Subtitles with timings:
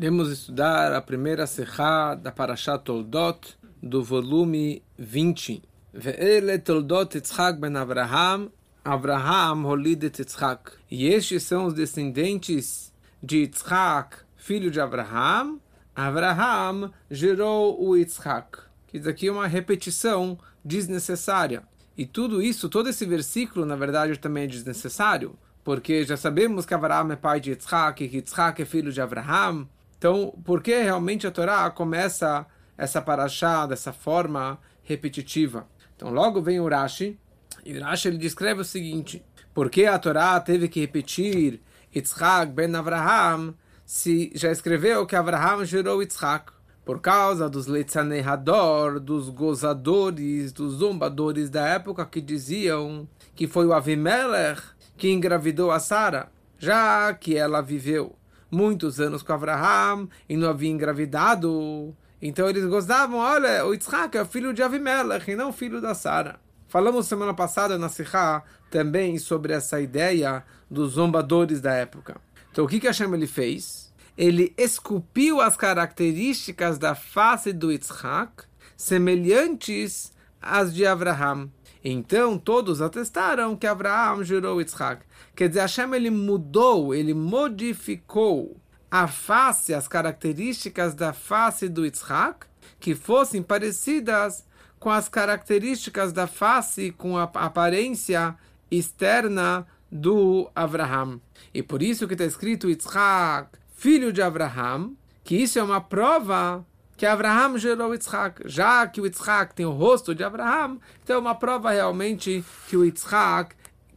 [0.00, 5.60] Iremos estudar a primeira serra da Parashat Toldot, do volume 20.
[5.92, 8.48] Ve'ele Toldot Yitzhak ben Avraham,
[8.84, 10.70] Avraham holidet Yitzhak.
[10.88, 15.58] E estes são os descendentes de Yitzhak, filho de Avraham.
[15.96, 18.56] Avraham gerou o Yitzhak.
[18.86, 21.64] Que aqui é uma repetição desnecessária.
[21.96, 26.72] E tudo isso, todo esse versículo, na verdade, também é desnecessário, porque já sabemos que
[26.72, 29.66] Abraham é pai de Yitzhak, que Yitzhak é filho de Abraham.
[29.98, 35.66] Então, por que realmente a Torá começa essa paraxá dessa forma repetitiva?
[35.96, 37.18] Então, logo vem o Rashi,
[37.64, 41.60] e o Rashi ele descreve o seguinte: por que a Torá teve que repetir
[41.94, 46.52] Yitzhak ben Abraham se já escreveu que Abraham gerou Yitzhak?
[46.88, 53.74] por causa dos Leitzanehador, dos gozadores, dos zombadores da época que diziam que foi o
[53.74, 54.62] Avimelech
[54.96, 58.16] que engravidou a Sara, já que ela viveu
[58.50, 61.94] muitos anos com Abraham e não havia engravidado.
[62.20, 66.40] Então eles gostavam, olha, o Yitzhak é filho de Avimelech e não filho da Sara.
[66.68, 72.20] Falamos semana passada na Sihá também sobre essa ideia dos zombadores da época.
[72.50, 73.88] Então o que, que Hashem ele fez?
[74.18, 78.42] ele esculpiu as características da face do Yitzhak,
[78.76, 81.48] semelhantes às de Abraham.
[81.84, 85.02] Então todos atestaram que Abraham gerou Yitzhak.
[85.34, 88.56] Quer dizer, Hashem ele mudou, ele modificou
[88.90, 92.46] a face, as características da face do Yitzhak,
[92.80, 94.44] que fossem parecidas
[94.78, 98.36] com as características da face, com a aparência
[98.70, 101.20] externa do Abraham.
[101.52, 106.66] E por isso que está escrito Yitzhak filho de Abraham, que isso é uma prova
[106.98, 108.42] que Abraham gerou Yitzhak.
[108.44, 112.76] Já que o Yitzhak tem o rosto de Abraham, então é uma prova realmente que
[112.76, 113.54] o Yitzhak,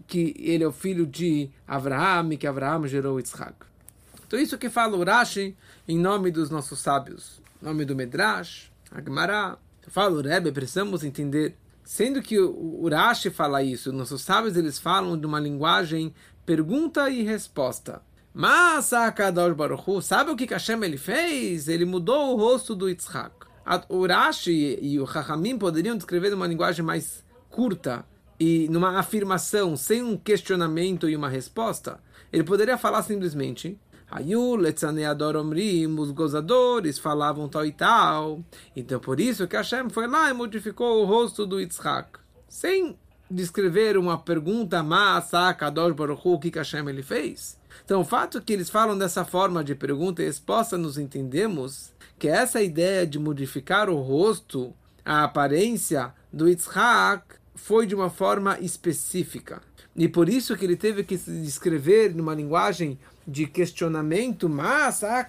[0.08, 3.56] que ele é o filho de Abraham e que Abraham gerou Yitzhak.
[4.26, 5.58] Então isso que fala o Rashi
[5.88, 9.58] em nome dos nossos sábios, em nome do Medrash, Agmará.
[9.84, 15.20] Eu falo, Rebbe, precisamos entender, sendo que o Rashi fala isso, nossos sábios eles falam
[15.20, 16.14] de uma linguagem
[16.46, 18.00] pergunta e resposta.
[18.34, 21.68] Mas a Kadosh Baruch sabe o que Hashem ele fez?
[21.68, 23.32] Ele mudou o rosto do Yitzhak.
[23.90, 28.06] O Rashi e o Chachamim poderiam descrever numa linguagem mais curta
[28.40, 32.00] e numa afirmação, sem um questionamento e uma resposta.
[32.32, 33.78] Ele poderia falar simplesmente
[34.10, 38.44] Ayu, Letzaneador Omrim, os gozadores falavam tal e tal.
[38.76, 42.20] Então por isso que Hashem foi lá e modificou o rosto do Yitzhak.
[42.48, 42.98] Sem
[43.30, 47.61] descrever uma pergunta, mas a Kadosh Baruch Hu, o que Hashem ele fez?
[47.84, 52.28] Então, o fato que eles falam dessa forma de pergunta e resposta, nos entendemos que
[52.28, 59.62] essa ideia de modificar o rosto, a aparência do Yitzhak, foi de uma forma específica.
[59.96, 62.98] E por isso que ele teve que se descrever numa linguagem
[63.28, 65.28] de questionamento, mas, ah,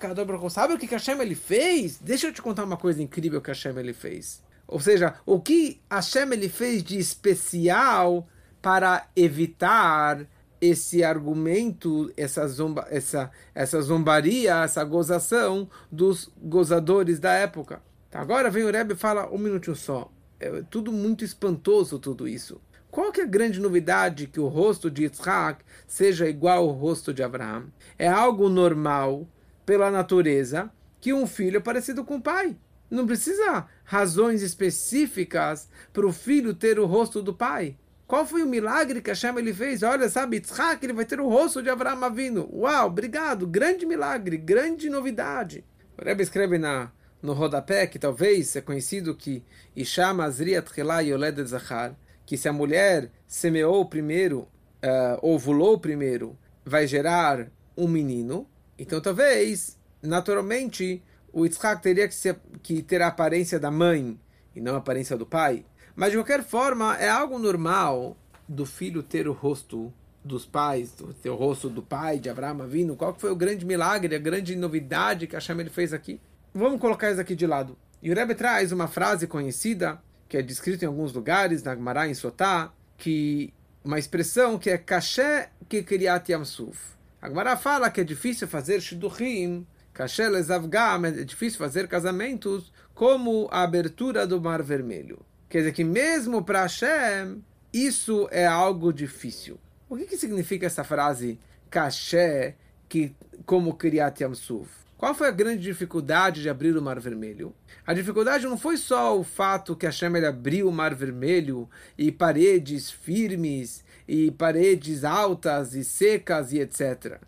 [0.50, 1.98] sabe o que Hashem ele fez?
[1.98, 4.42] Deixa eu te contar uma coisa incrível que Hashem ele fez.
[4.66, 8.26] Ou seja, o que Hashem ele fez de especial
[8.62, 10.24] para evitar
[10.62, 17.83] esse argumento, essa, zomba, essa, essa zombaria, essa gozação dos gozadores da época.
[18.12, 20.09] Agora vem o Rebbe e fala um minutinho só.
[20.39, 22.61] É tudo muito espantoso tudo isso.
[22.93, 27.12] Qual que é a grande novidade que o rosto de Yitzhak seja igual ao rosto
[27.12, 27.65] de Abraão?
[27.99, 29.27] É algo normal,
[29.67, 32.56] pela natureza, que um filho é parecido com o pai.
[32.89, 37.77] Não precisa razões específicas para o filho ter o rosto do pai.
[38.12, 39.83] Qual foi o milagre que Hashem ele fez?
[39.83, 42.47] Olha, sabe, Yitzhak, ele vai ter o rosto de Avraham Avinu.
[42.53, 45.65] Uau, obrigado, grande milagre, grande novidade.
[45.97, 46.93] O Rebbe escreve na,
[47.23, 49.43] no rodapé, que talvez é conhecido que
[49.75, 51.97] Isha Mazriat Yoled Zachar,
[52.27, 58.47] que se a mulher semeou primeiro, uh, ovulou primeiro, vai gerar um menino.
[58.79, 61.03] Então talvez, naturalmente,
[61.33, 64.21] o Yitzhak teria que, ser, que ter a aparência da mãe
[64.55, 65.65] e não a aparência do pai.
[65.94, 68.16] Mas de qualquer forma, é algo normal
[68.48, 69.92] do filho ter o rosto
[70.25, 72.97] dos pais, ter o rosto do pai de Abraão vindo.
[72.97, 76.20] Qual foi o grande milagre, a grande novidade que Hashem ele fez aqui?
[76.55, 77.76] Vamos colocar isso aqui de lado.
[78.02, 82.08] E o Rebbe traz uma frase conhecida, que é descrita em alguns lugares, na Gemara,
[82.08, 83.52] em Sotá, que
[83.84, 86.78] uma expressão que é Kashe que Kriyat Yamsuf.
[87.20, 93.49] A Gemara fala que é difícil fazer Shiduchim, Kashe Lezavgam, é difícil fazer casamentos, como
[93.50, 95.25] a abertura do Mar Vermelho.
[95.52, 99.60] Quer dizer que mesmo para Hashem, isso é algo difícil.
[99.87, 101.38] O que, que significa essa frase,
[101.69, 102.54] caché,
[102.88, 103.14] que,
[103.44, 104.70] como Kriyat Yamsuf?
[104.96, 107.54] Qual foi a grande dificuldade de abrir o Mar Vermelho?
[107.87, 112.10] A dificuldade não foi só o fato que Hashem ele abriu o Mar Vermelho e
[112.10, 117.20] paredes firmes e paredes altas e secas e etc.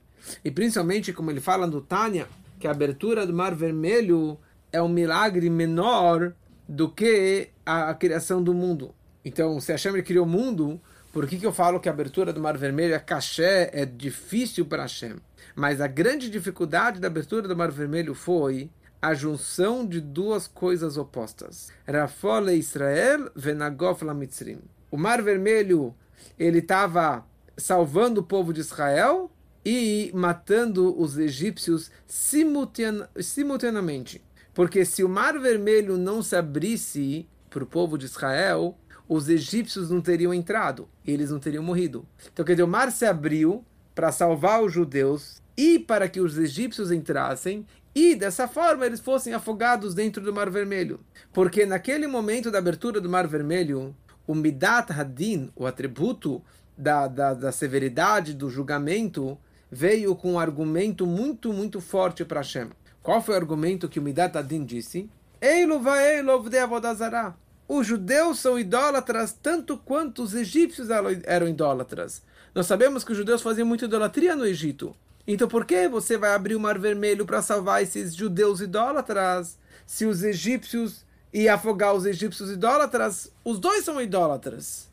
[0.43, 2.27] E principalmente, como ele fala no Tânia,
[2.59, 4.39] que a abertura do Mar Vermelho
[4.73, 6.35] é um milagre menor
[6.69, 8.95] do que a, criação do mundo.
[9.25, 10.81] Então, se Hashem criou o mundo,
[11.13, 14.67] por que, que eu falo que a abertura do Mar Vermelho é caché, é difícil
[14.67, 15.17] para Hashem?
[15.55, 18.69] Mas a grande dificuldade da abertura do Mar Vermelho foi
[19.01, 21.71] a junção de duas coisas opostas.
[21.87, 24.59] Rafol Israel venagof lamitzrim.
[24.91, 25.95] O Mar Vermelho,
[26.39, 27.27] ele estava
[27.57, 29.31] salvando o povo de Israel
[29.65, 34.23] e matando os egípcios simultaneamente.
[34.55, 38.79] Porque se o Mar Vermelho não se abrisse para o povo de Israel,
[39.09, 42.07] os egípcios não teriam entrado, eles não teriam morrido.
[42.33, 43.65] Então, quer dizer, o mar se abriu
[43.95, 49.35] para salvar os judeus e para que os egípcios entrassem e dessa forma eles fossem
[49.35, 50.99] afogados dentro do Mar Vermelho.
[51.33, 53.95] Porque naquele momento da abertura do Mar Vermelho,
[54.27, 56.43] o Midat Hadin, o atributo
[56.77, 59.39] da, da, da severidade, do julgamento,
[59.71, 62.71] veio com um argumento muito, muito forte para Hashem.
[63.05, 65.11] Qual foi o argumento que o Midat Hadin disse?
[65.39, 67.37] Eilu vaeilu avodazara.
[67.69, 70.89] Os judeus são idólatras tanto quanto os egípcios
[71.25, 72.23] eram idólatras.
[72.55, 74.97] Nós sabemos que os judeus faziam muita idolatria no Egito.
[75.27, 79.59] Então por que você vai abrir o Mar Vermelho para salvar esses judeus idólatras?
[79.85, 84.89] Se os egípcios e afogar os egípcios idólatras, os dois são idólatras.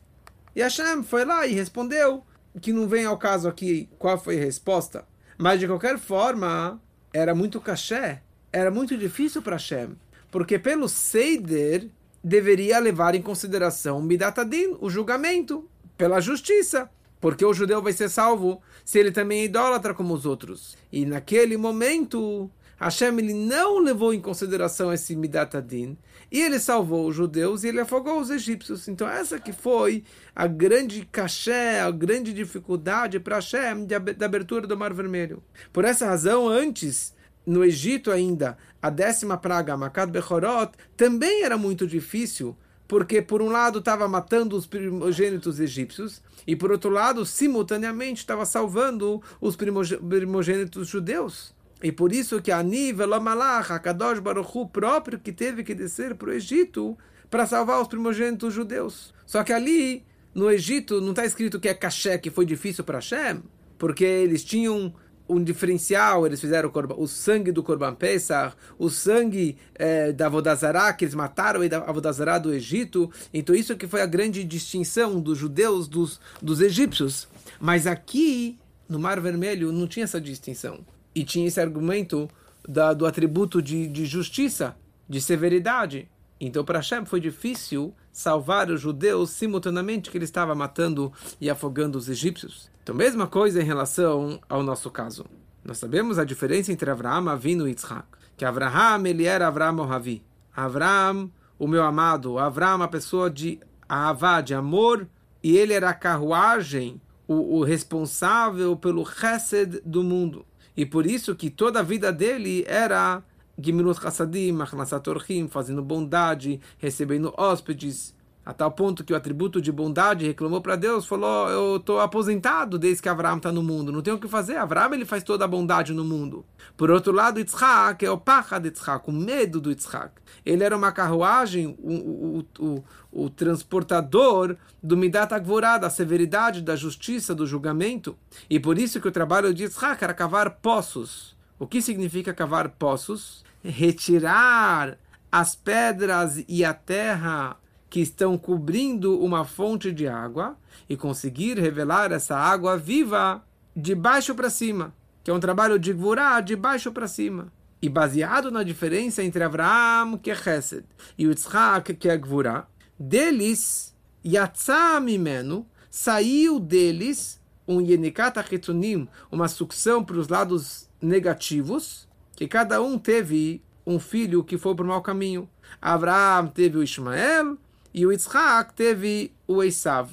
[0.54, 2.22] E Hashem foi lá e respondeu,
[2.60, 5.06] que não vem ao caso aqui qual foi a resposta,
[5.38, 6.78] mas de qualquer forma,
[7.12, 8.22] era muito caché,
[8.52, 9.96] era muito difícil para Hashem,
[10.30, 11.88] porque pelo Seider
[12.22, 18.60] deveria levar em consideração Midatadin, o julgamento, pela justiça, porque o judeu vai ser salvo
[18.84, 20.76] se ele também é idólatra como os outros.
[20.90, 22.50] E naquele momento,
[22.84, 25.96] Hashem ele não levou em consideração esse Midatadin,
[26.30, 28.88] e ele salvou os judeus e ele afogou os egípcios.
[28.88, 30.02] Então essa que foi
[30.34, 35.42] a grande caché, a grande dificuldade para Hashem da abertura do Mar Vermelho.
[35.72, 37.14] Por essa razão, antes,
[37.44, 42.56] no Egito ainda, a décima praga, Makad Bechorot, também era muito difícil,
[42.88, 48.44] porque por um lado estava matando os primogênitos egípcios, e por outro lado, simultaneamente, estava
[48.44, 51.54] salvando os primogênitos judeus.
[51.82, 56.32] E por isso que Ani Velomalach, Kadosh Baruchu próprio, que teve que descer para o
[56.32, 56.96] Egito
[57.28, 59.12] para salvar os primogênitos judeus.
[59.26, 62.98] Só que ali, no Egito, não está escrito que é caché, que foi difícil para
[62.98, 63.42] Hashem,
[63.78, 64.94] porque eles tinham
[65.28, 70.92] um diferencial, eles fizeram o, o sangue do Korban Pesach, o sangue é, da Vodazará,
[70.92, 73.10] que eles mataram a Vodazará do Egito.
[73.32, 77.26] Então isso que foi a grande distinção dos judeus dos, dos egípcios.
[77.58, 78.58] Mas aqui,
[78.88, 82.28] no Mar Vermelho, não tinha essa distinção e tinha esse argumento
[82.68, 84.76] da, do atributo de, de justiça,
[85.08, 86.08] de severidade.
[86.40, 91.96] Então, para Hashem foi difícil salvar os judeus simultaneamente que ele estava matando e afogando
[91.96, 92.70] os egípcios.
[92.82, 95.24] Então, mesma coisa em relação ao nosso caso.
[95.64, 98.06] Nós sabemos a diferença entre Avraham, Avinu e Yitzhak.
[98.36, 100.22] Que Avraham, ele era Avraham o Havi.
[100.54, 102.38] Avraham, o meu amado.
[102.38, 105.06] Avraham, a pessoa de Avá, de amor.
[105.42, 110.44] E ele era a carruagem, o, o responsável pelo chesed do mundo.
[110.76, 113.22] E por isso que toda a vida dele era
[113.60, 119.70] Gimilut Chassadim, Achnasat Orchim, fazendo bondade, recebendo hóspedes, a tal ponto que o atributo de
[119.70, 124.02] bondade reclamou para Deus, falou: Eu estou aposentado desde que Abraão está no mundo, não
[124.02, 124.56] tenho o que fazer.
[124.56, 126.44] Abraão ele faz toda a bondade no mundo.
[126.76, 130.10] Por outro lado, Yitzhak é o pacha de Yitzhak, o medo do Yitzhak.
[130.44, 136.74] Ele era uma carruagem, o, o, o, o transportador do Midat Agvorá, da severidade, da
[136.74, 138.18] justiça, do julgamento.
[138.50, 141.36] E por isso que o trabalho de Yitzhak era cavar poços.
[141.60, 143.44] O que significa cavar poços?
[143.62, 144.98] Retirar
[145.30, 147.56] as pedras e a terra
[147.92, 150.56] que estão cobrindo uma fonte de água
[150.88, 153.44] e conseguir revelar essa água viva
[153.76, 157.52] de baixo para cima, que é um trabalho de Gvurá de baixo para cima.
[157.82, 160.86] E baseado na diferença entre Avraham, que é Chesed,
[161.18, 162.66] e Yitzhak, que é Gvurá,
[162.98, 163.94] deles,
[164.24, 172.80] Yatzah Mimenu, saiu deles um Yenikat Achetunim, uma sucção para os lados negativos, que cada
[172.80, 175.46] um teve um filho que foi para o mau caminho.
[175.78, 177.58] Avraham teve o Ismael,
[177.94, 180.10] e o Yitzhak teve o Esav.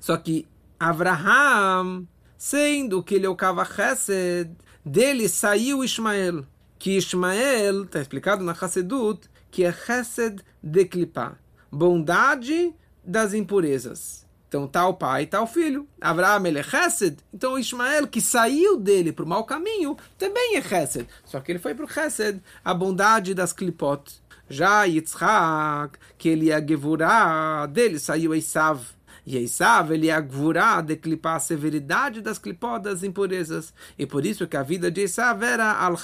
[0.00, 0.46] Só que
[0.78, 4.50] Abraham, sendo que ele é o Chesed,
[4.84, 6.44] dele saiu Ismael.
[6.78, 11.36] Que Ismael, está explicado na Chassedut, que é Chesed de Klipá.
[11.70, 14.24] Bondade das impurezas.
[14.46, 15.88] Então tá o pai, tá o filho.
[16.00, 17.16] Abraham ele é Chesed.
[17.32, 21.08] Então Ismael, que saiu dele para o mau caminho, também é Chesed.
[21.24, 24.22] Só que ele foi para o Chesed, a bondade das Klipot.
[24.48, 28.80] Já Yitzhak, que ele é Gevurah, dele saiu Esav.
[29.26, 33.72] E Esav, ele é agvurá de clipar a severidade das clipodas impurezas.
[33.98, 35.96] E por isso que a vida de Esav era al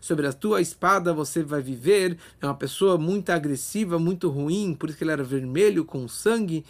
[0.00, 2.18] sobre a tua espada você vai viver.
[2.40, 6.64] É uma pessoa muito agressiva, muito ruim, por isso que ele era vermelho com sangue.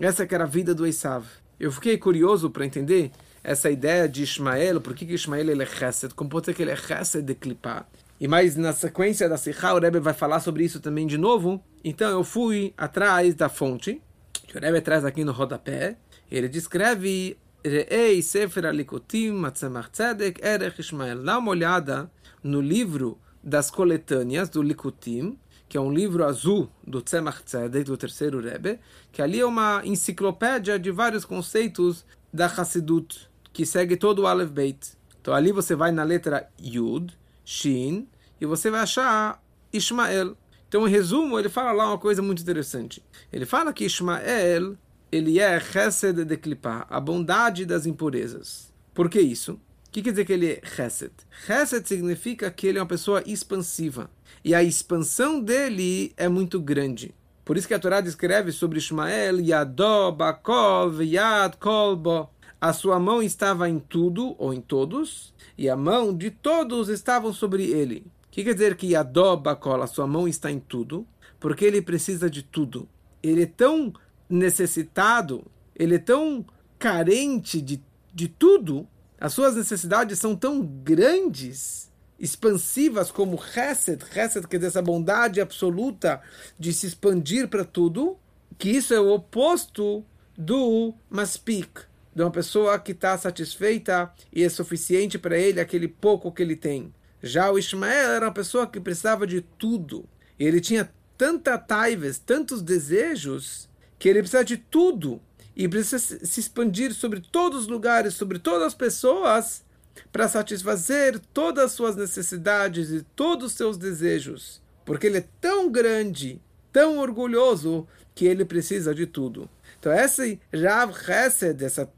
[0.00, 1.26] Essa que era a vida do Esav.
[1.60, 3.12] Eu fiquei curioso para entender
[3.44, 6.70] essa ideia de Ismael, por que Ismael ele é chesed, como pode ser que ele
[6.70, 7.86] é chesed de clipar.
[8.22, 11.60] E mais na sequência da Sikha, o Rebbe vai falar sobre isso também de novo.
[11.82, 14.00] Então eu fui atrás da fonte,
[14.46, 15.96] que o Rebbe traz aqui no rodapé.
[16.30, 19.42] Ele descreve Re'ei Sefer Alikotim
[19.90, 21.24] Tzedek Erech Ishmael.
[21.24, 22.08] Dá uma olhada
[22.44, 25.36] no livro das coletâneas do Likutim,
[25.68, 28.78] que é um livro azul do Tzemach Tzedek, do terceiro Rebbe,
[29.10, 34.50] que ali é uma enciclopédia de vários conceitos da Hassidut, que segue todo o Aleph
[34.50, 34.92] Beit.
[35.20, 38.08] Então ali você vai na letra Yud, Shin,
[38.40, 40.36] e você vai achar Ismael.
[40.68, 43.02] Então, em resumo, ele fala lá uma coisa muito interessante.
[43.32, 44.76] Ele fala que Ismael,
[45.10, 48.72] ele é Chesed de Klipá, a bondade das impurezas.
[48.94, 49.52] Por que isso?
[49.52, 51.12] O que quer dizer que ele é Chesed?
[51.46, 54.10] Chesed significa que ele é uma pessoa expansiva.
[54.42, 57.14] E a expansão dele é muito grande.
[57.44, 62.30] Por isso que a Torá descreve sobre Ismael, Yadó, Bakol, Yad, Kolbo.
[62.62, 67.32] A sua mão estava em tudo, ou em todos, e a mão de todos estavam
[67.32, 68.06] sobre ele.
[68.28, 71.04] O que quer dizer que Yadó, Bakol, a sua mão está em tudo?
[71.40, 72.88] Porque ele precisa de tudo.
[73.20, 73.92] Ele é tão
[74.30, 76.46] necessitado, ele é tão
[76.78, 77.82] carente de,
[78.14, 78.86] de tudo,
[79.20, 86.22] as suas necessidades são tão grandes expansivas como Chesed, Chesed quer dizer essa bondade absoluta
[86.56, 88.16] de se expandir para tudo,
[88.56, 90.04] que isso é o oposto
[90.38, 96.32] do Maspik, de uma pessoa que está satisfeita e é suficiente para ele aquele pouco
[96.32, 96.92] que ele tem.
[97.22, 100.08] Já o Ismael era uma pessoa que precisava de tudo.
[100.38, 105.20] E ele tinha tanta taives, tantos desejos, que ele precisa de tudo.
[105.54, 109.62] E precisa se expandir sobre todos os lugares, sobre todas as pessoas,
[110.10, 115.70] para satisfazer todas as suas necessidades e todos os seus desejos, porque ele é tão
[115.70, 116.40] grande,
[116.72, 119.48] tão orgulhoso, que ele precisa de tudo.
[119.78, 121.90] Então, esse Rav Chesed, essa,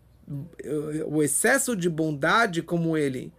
[1.07, 3.33] o excesso de bondade como ele,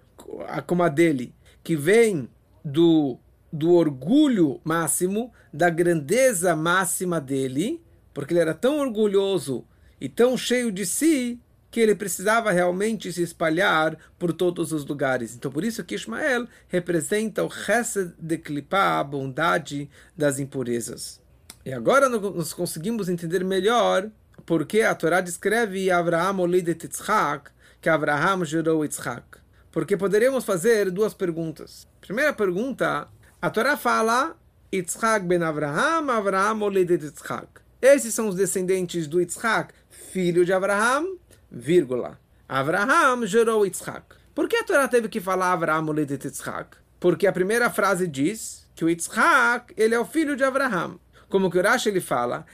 [0.68, 2.30] como a dele, que vem
[2.64, 3.18] do,
[3.52, 7.82] do orgulho máximo, da grandeza máxima dele,
[8.14, 9.66] porque ele era tão orgulhoso
[10.00, 11.40] e tão cheio de si,
[11.72, 15.36] que ele precisava realmente se espalhar por todos os lugares.
[15.36, 21.20] Então, por isso que Ismael representa o Chesed de Klipá, a bondade das impurezas.
[21.66, 24.10] E agora nós conseguimos entender melhor
[24.46, 27.52] porque a Torá descreve Abraham Olidet Yitzhak,
[27.82, 29.40] que Abraham gerou Yitzhak.
[29.72, 31.88] Porque poderíamos fazer duas perguntas.
[32.02, 33.08] Primeira pergunta,
[33.42, 34.36] a Torá fala
[34.74, 37.48] Yitzhak ben Abraham, Abraham Olidet Yitzhak.
[37.82, 41.18] Esses são os descendentes do Yitzhak, filho de Abraham,
[41.52, 42.20] vírgula.
[42.48, 44.16] Abraham gerou Yitzhak.
[44.36, 46.78] Por que a Torá teve que falar Abraham Uledet Yitzhak?
[47.00, 51.00] Porque a primeira frase diz que o Yitzhak ele é o filho de Abraham.
[51.36, 52.46] Como que o Rashi ele fala,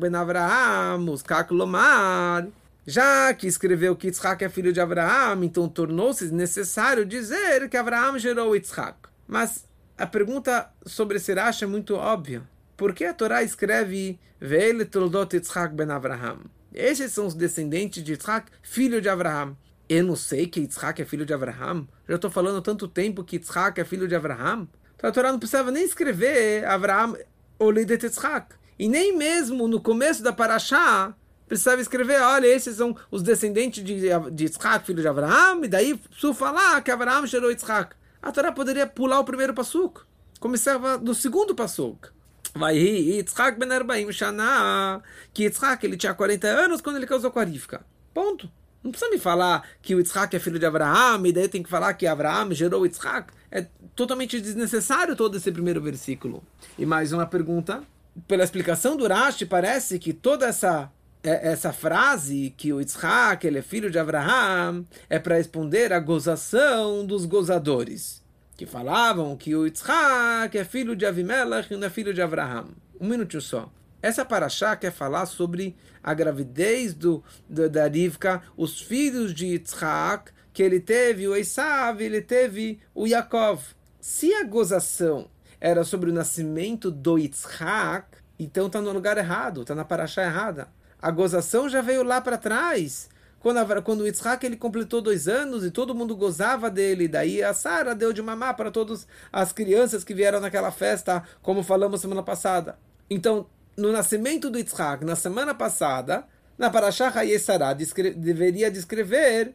[0.00, 2.48] ben Abraham, uskak lomar.
[2.84, 8.18] Já que escreveu que Yitzhak é filho de Abraham, então tornou-se necessário dizer que Abraham
[8.18, 8.96] gerou Yitzhak.
[9.28, 9.64] Mas
[9.96, 12.42] a pergunta sobre esse Rashi é muito óbvia.
[12.76, 16.40] Por que a Torá escreve Ve'ele toldot Yitzhak ben Abraham?
[16.74, 19.56] Esses são os descendentes de Yitzhak, filho de Abraham.
[19.88, 21.86] Eu não sei que Yitzhak é filho de Abraham.
[22.08, 24.66] Já estou falando há tanto tempo que Yitzhak é filho de Abraham.
[24.96, 27.16] Então a Torá não precisava nem escrever Abraham
[27.58, 28.54] Olidet Yitzhak.
[28.78, 31.14] E nem mesmo no começo da Parashá
[31.48, 35.96] precisava escrever, olha, esses são os descendentes de, de Yitzhak, filho de Abraham, e daí
[35.96, 37.94] preciso falar que Abraham gerou Yitzhak.
[38.20, 40.04] A Torá poderia pular o primeiro passuco.
[40.40, 42.08] Começava do segundo passuco.
[42.54, 45.02] Vai Yitzhak ben Arbaim Shana.
[45.32, 47.84] Que Yitzhak ele tinha 40 anos quando ele casou com a Rivka.
[48.12, 48.50] Ponto.
[48.82, 51.68] Não precisa me falar que o Yitzhak é filho de Abraham, e daí tem que
[51.68, 53.32] falar que Abraham gerou Yitzhak.
[53.56, 56.44] É totalmente desnecessário todo esse primeiro versículo.
[56.78, 57.82] E mais uma pergunta.
[58.28, 63.60] Pela explicação do Rashi, parece que toda essa é, essa frase que o Yitzhak ele
[63.60, 68.22] é filho de Abraham é para responder à gozação dos gozadores
[68.58, 72.68] que falavam que o Yitzhak é filho de Avimelech e não é filho de Abraham.
[73.00, 73.72] Um minutinho só.
[74.02, 80.30] Essa paraxá quer falar sobre a gravidez do, do, da Rivka, os filhos de Yitzhak,
[80.56, 83.60] que ele teve o Esav, ele teve o Yaakov.
[84.00, 85.28] Se a gozação
[85.60, 88.06] era sobre o nascimento do Yitzhak,
[88.38, 90.68] então está no lugar errado, está na paraxá errada.
[90.98, 95.62] A gozação já veio lá para trás quando, quando o Yitzhak ele completou dois anos
[95.62, 100.04] e todo mundo gozava dele, daí a Sara deu de mamar para todas as crianças
[100.04, 102.78] que vieram naquela festa, como falamos semana passada.
[103.10, 103.46] Então,
[103.76, 106.24] no nascimento do Yitzhak, na semana passada,
[106.56, 109.54] na Parashah Hayesará, descre deveria descrever,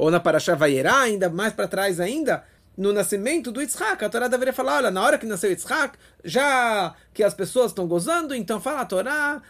[0.00, 2.42] ou na Parashah Vayerá, ainda mais para trás ainda,
[2.74, 6.94] no nascimento do Yitzhak, a Torá deveria falar, olha, na hora que nasceu Yitzhak, já
[7.12, 9.42] que as pessoas estão gozando, então fala a Torá,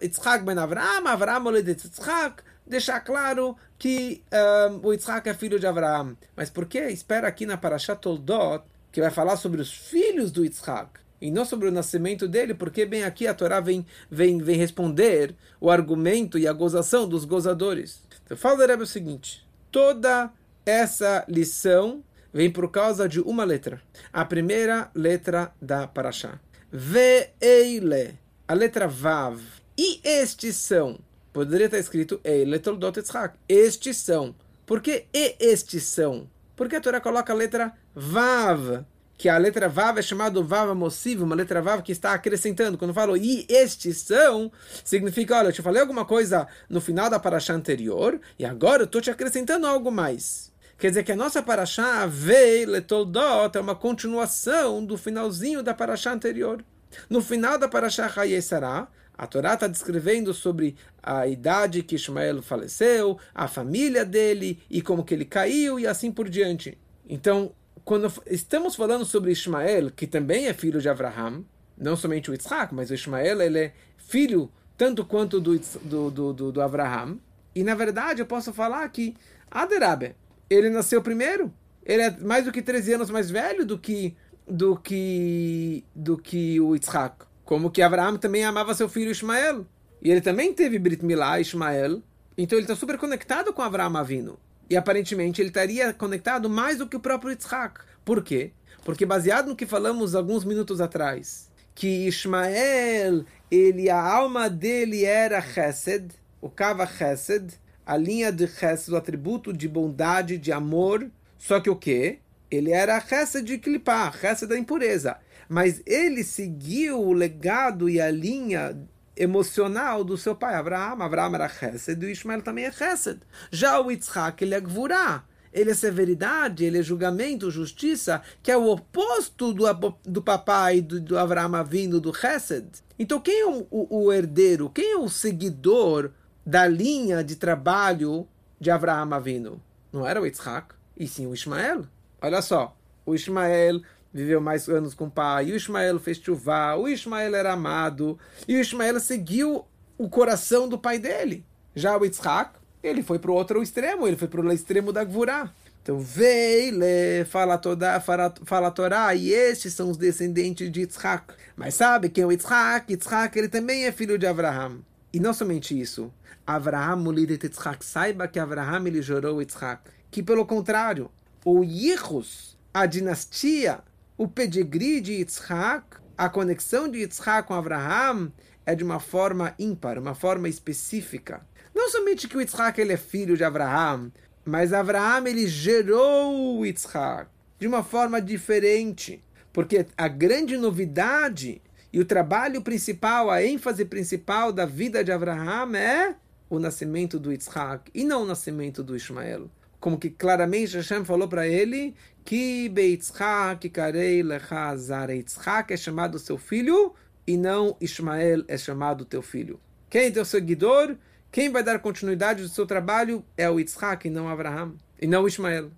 [0.00, 4.22] Yitzhak ben Avraham, Avraham oledet Yitzhak, deixar claro que
[4.70, 6.16] um, o Yitzhak é filho de Avraham.
[6.36, 8.62] Mas por que espera aqui na Parashat Toldot,
[8.92, 10.90] que vai falar sobre os filhos do Yitzhak,
[11.20, 15.34] e não sobre o nascimento dele, porque bem aqui a Torá vem, vem, vem responder
[15.60, 18.00] o argumento e a gozação dos gozadores.
[18.24, 20.32] Então fala o seguinte, toda
[20.64, 23.80] essa lição vem por causa de uma letra.
[24.12, 26.38] A primeira letra da Parashá.
[26.70, 28.18] Ve'eile.
[28.46, 29.40] A letra Vav.
[29.76, 30.98] E estes são.
[31.32, 33.38] Poderia estar escrito Eile Toldot Yitzhak.
[33.48, 34.34] Estes são.
[34.66, 36.28] Por que e estes são?
[36.54, 38.84] Porque a Torá coloca a letra Vav.
[39.18, 42.78] Que a letra Vav é chamada Vav Mossivo, uma letra Vav que está acrescentando.
[42.78, 44.50] Quando falo e estes são,
[44.84, 48.86] significa, olha, eu te falei alguma coisa no final da paraxá anterior, e agora eu
[48.86, 50.52] estou te acrescentando algo mais.
[50.78, 56.12] Quer dizer que a nossa paraxá, Vei Letoldot, é uma continuação do finalzinho da paraxá
[56.12, 56.64] anterior.
[57.10, 58.86] No final da paraxá Hayesará,
[59.18, 65.02] a Torá está descrevendo sobre a idade que Ismael faleceu, a família dele e como
[65.02, 66.78] que ele caiu e assim por diante.
[67.08, 67.52] Então,
[67.88, 71.42] quando estamos falando sobre Ismael, que também é filho de Abraham,
[71.74, 76.32] não somente o Isaac, mas o Ismael ele é filho tanto quanto do, do, do,
[76.34, 77.16] do, do Abraham.
[77.54, 79.16] E na verdade eu posso falar que
[79.50, 80.14] Aderabe,
[80.50, 81.50] ele nasceu primeiro.
[81.82, 84.14] Ele é mais do que 13 anos mais velho do que
[84.46, 87.24] do que do que o Isaac.
[87.42, 89.64] Como que Abraão também amava seu filho Ismael.
[90.02, 92.02] E ele também teve Brit Milá, Ismael.
[92.36, 94.38] Então ele está super conectado com Abraão Avino.
[94.70, 97.80] E aparentemente ele estaria conectado mais do que o próprio Isaac.
[98.04, 98.52] Por quê?
[98.84, 105.40] Porque baseado no que falamos alguns minutos atrás, que Ismael, ele a alma dele era
[105.40, 106.10] Chesed,
[106.40, 107.52] o Kava Chesed,
[107.86, 111.10] a linha de Chesed, o atributo de bondade, de amor.
[111.38, 112.18] Só que o quê?
[112.50, 115.18] Ele era Chesed de Klipá, Chesed da impureza.
[115.48, 118.76] Mas ele seguiu o legado e a linha
[119.18, 121.02] emocional do seu pai, Abraão.
[121.02, 123.20] Abraão era Chesed e o Ismael também é Chesed.
[123.50, 125.24] Já o Yitzhak, ele é Gvurá.
[125.52, 129.64] Ele é severidade, ele é julgamento, justiça, que é o oposto do,
[130.04, 132.66] do papai do, do Abraão vindo do Chesed.
[132.98, 134.68] Então, quem é o, o, o herdeiro?
[134.68, 136.12] Quem é o seguidor
[136.48, 138.26] da linha de trabalho
[138.58, 139.62] de Abraão Avino.
[139.92, 141.84] Não era o Yitzhak, e sim o Ismael.
[142.22, 143.82] Olha só, o Ismael
[144.18, 148.56] viveu mais anos com o pai, o Ismael fez chuvá, o Ismael era amado, e
[148.56, 149.64] o Ismael seguiu
[149.96, 151.44] o coração do pai dele.
[151.74, 155.04] Já o Yitzhak, ele foi para o outro extremo, ele foi para o extremo da
[155.04, 155.52] Gvurá.
[155.82, 161.32] Então, Veile, fala, toda, fala, fala Torá, e estes são os descendentes de Yitzhak.
[161.56, 162.92] Mas sabe quem é o Yitzhak?
[162.92, 164.80] Yitzhak, ele também é filho de Abraham.
[165.10, 166.12] E não somente isso.
[166.46, 167.82] Avraham Mulidet Yitzhak.
[167.84, 169.82] Saiba que Avraham ele gerou Yitzhak.
[170.10, 171.10] Que pelo contrário,
[171.42, 173.80] o Yichus, a dinastia,
[174.18, 178.32] o pedigree de Yitzhak, a conexão de Yitzhak com Avraham
[178.66, 181.46] é de uma forma ímpar, uma forma específica.
[181.72, 184.10] Não somente que o Yitzhak ele é filho de Avraham,
[184.44, 189.22] mas Avraham ele gerou o Yitzhak de uma forma diferente.
[189.52, 195.76] Porque a grande novidade e o trabalho principal, a ênfase principal da vida de Avraham
[195.76, 196.16] é
[196.50, 199.48] o nascimento do Yitzhak e não o nascimento do Ismael.
[199.80, 204.74] Como que claramente Hashem falou para ele que Beitzhak karei lecha
[205.08, 206.94] Yitzhak é chamado seu filho
[207.26, 209.60] e não Ismael é chamado teu filho.
[209.88, 210.96] Quem é teu seguidor?
[211.30, 215.26] Quem vai dar continuidade do seu trabalho é o Yitzhak e não Abraham, e não
[215.26, 215.70] Ismael.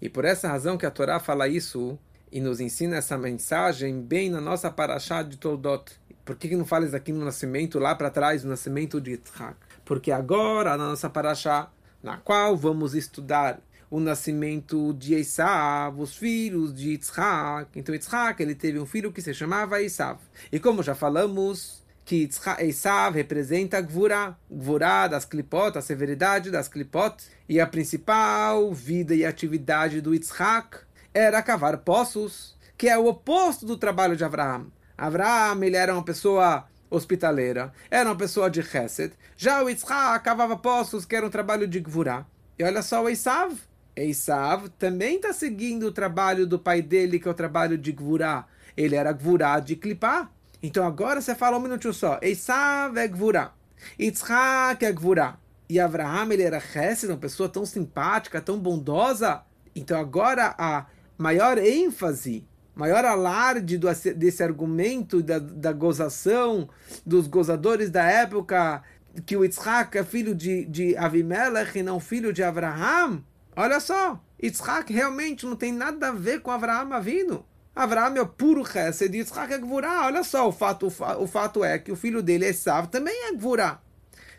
[0.00, 1.98] E por essa razão que a Torá fala isso
[2.32, 5.92] e nos ensina essa mensagem bem na nossa paraxá de Toldot.
[6.24, 9.12] Por que, que não fala isso aqui no nascimento, lá para trás, no nascimento de
[9.12, 9.56] Yitzhak?
[9.86, 11.70] porque agora na nossa paraxá,
[12.06, 17.68] na qual vamos estudar o nascimento de Esav, os filhos de Yitzhak.
[17.74, 20.20] Então Yitzhak ele teve um filho que se chamava Esav.
[20.52, 22.28] E como já falamos, que
[22.60, 27.16] Esav representa Gvurá, Gvurá das Klipot, a severidade das Klipot,
[27.48, 30.78] e a principal vida e atividade do Yitzhak
[31.12, 34.70] era cavar poços, que é o oposto do trabalho de Abraão.
[34.96, 39.12] Abraão ele era uma pessoa hospitaleira, era uma pessoa de Chesed.
[39.36, 42.26] Já o Yitzhak cavava poços, que era um trabalho de Gvurá.
[42.58, 43.54] E olha só o Esav.
[43.94, 48.46] Esav também está seguindo o trabalho do pai dele, que é o trabalho de Gvurá.
[48.76, 50.30] Ele era Gvurá de Klipá.
[50.62, 52.18] Então agora você fala um minutinho só.
[52.22, 53.52] Esav é Gvurá.
[53.98, 55.38] Yitzhak é Gvurá.
[55.68, 59.42] E Abraham, ele era Chesed, uma pessoa tão simpática, tão bondosa.
[59.74, 60.86] Então agora a
[61.18, 62.46] maior ênfase
[62.76, 66.68] maior alarde do, desse argumento da, da gozação
[67.04, 68.82] dos gozadores da época
[69.24, 73.24] que o Yitzhak é filho de, de Avimelech e não filho de Abraham.
[73.56, 77.46] Olha só, Yitzhak realmente não tem nada a ver com Abraham Avino.
[77.74, 80.04] Abraham é o puro Chesed e Yitzhak é Gvurah.
[80.04, 83.80] Olha só, o fato, o, fato é que o filho dele, Esav, também é Gvurah.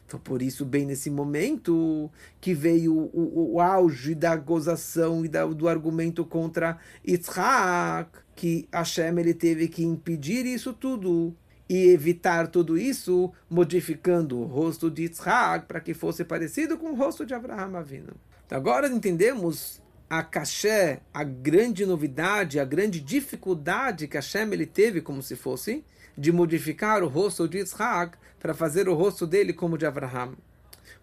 [0.08, 5.28] Então, por isso, bem nesse momento que veio o, o, o auge da gozação e
[5.28, 11.36] da, do argumento contra Yitzhak, que Hashem ele teve que impedir isso tudo
[11.68, 16.96] e evitar tudo isso, modificando o rosto de Yitzhak para que fosse parecido com o
[16.96, 18.14] rosto de Abraham Avinu.
[18.46, 25.02] Então, agora entendemos a caché, a grande novidade, a grande dificuldade que Hashem ele teve
[25.02, 25.84] como se fosse
[26.18, 30.36] de modificar o rosto de Yitzhak para fazer o rosto dele como de Abraham.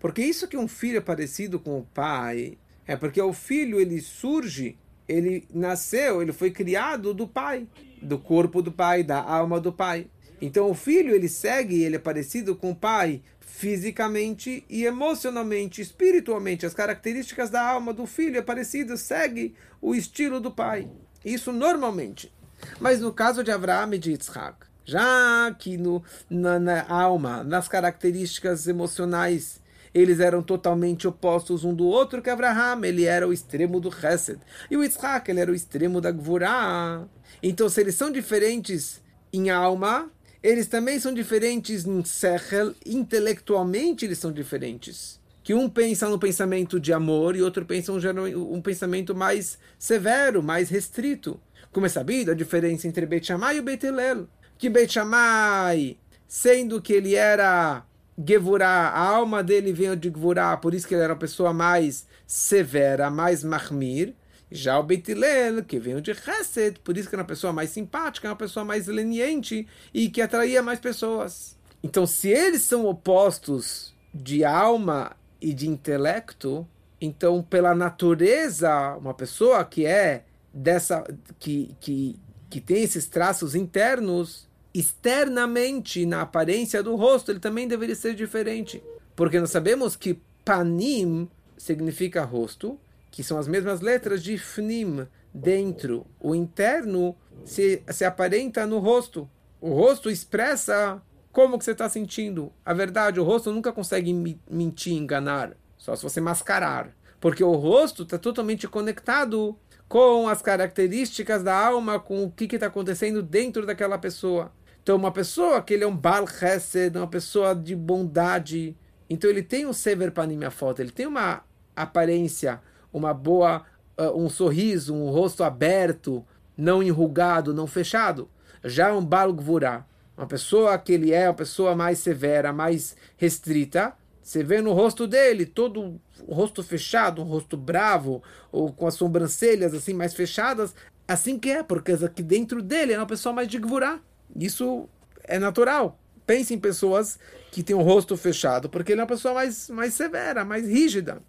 [0.00, 4.00] Porque isso que um filho é parecido com o pai é porque o filho ele
[4.00, 4.76] surge,
[5.08, 7.66] ele nasceu, ele foi criado do pai,
[8.02, 10.06] do corpo do pai, da alma do pai.
[10.40, 16.66] Então o filho ele segue, ele é parecido com o pai fisicamente e emocionalmente, espiritualmente.
[16.66, 20.88] As características da alma do filho é parecido, segue o estilo do pai.
[21.24, 22.32] Isso normalmente.
[22.80, 27.68] Mas no caso de Abraham e de Yitzhak, já que no, na, na alma, nas
[27.68, 29.62] características emocionais,
[29.94, 34.40] eles eram totalmente opostos um do outro, que Abraham, ele era o extremo do Chesed.
[34.70, 37.06] E o Yitzhak, ele era o extremo da Gvurah.
[37.42, 39.00] Então, se eles são diferentes
[39.32, 40.10] em alma,
[40.42, 45.20] eles também são diferentes em Sechel, intelectualmente eles são diferentes.
[45.44, 50.42] Que um pensa no pensamento de amor e outro pensa um, um pensamento mais severo,
[50.42, 51.40] mais restrito.
[51.70, 54.26] Como é sabido, a diferença entre Beit Shammai e Beit Hillel
[54.64, 57.84] que Beit Shammai, sendo que ele era
[58.16, 62.06] Gevurah, a alma dele veio de Gevurah, por isso que ele era uma pessoa mais
[62.26, 64.14] severa, mais mahmir.
[64.50, 67.68] Já o Beit Hillel, que veio de Chesed, por isso que era uma pessoa mais
[67.68, 71.58] simpática, uma pessoa mais leniente e que atraía mais pessoas.
[71.82, 76.66] Então, se eles são opostos de alma e de intelecto,
[76.98, 80.24] então, pela natureza, uma pessoa que é
[80.54, 81.04] dessa
[81.38, 82.18] que, que
[82.54, 88.82] que tem esses traços internos, externamente, na aparência do rosto, ele também deveria ser diferente.
[89.14, 92.78] Porque nós sabemos que panim significa rosto,
[93.10, 96.06] que são as mesmas letras de fnim, dentro.
[96.20, 99.28] O interno se, se aparenta no rosto.
[99.60, 101.00] O rosto expressa
[101.32, 102.52] como que você está sentindo.
[102.64, 104.12] A verdade, o rosto nunca consegue
[104.48, 106.94] mentir, enganar, só se você mascarar.
[107.20, 109.56] Porque o rosto está totalmente conectado
[109.88, 114.52] com as características da alma, com o que está acontecendo dentro daquela pessoa.
[114.84, 118.76] Então, uma pessoa que ele é um Bal Chesed, uma pessoa de bondade,
[119.08, 121.42] então ele tem um Sever Panim foto, ele tem uma
[121.74, 122.60] aparência,
[122.92, 123.62] uma boa,
[123.98, 126.22] uh, um sorriso, um rosto aberto,
[126.54, 128.28] não enrugado, não fechado.
[128.62, 129.86] Já um Bal Gvura,
[130.18, 135.06] uma pessoa que ele é uma pessoa mais severa, mais restrita, você vê no rosto
[135.06, 140.74] dele todo o rosto fechado, um rosto bravo, ou com as sobrancelhas assim mais fechadas.
[141.08, 143.98] Assim que é, porque aqui dentro dele é uma pessoa mais de gvurá.
[144.36, 144.88] Isso
[145.22, 145.98] é natural.
[146.26, 147.18] Pense em pessoas
[147.50, 151.22] que têm o rosto fechado, porque ele é uma pessoa mais, mais severa, mais rígida.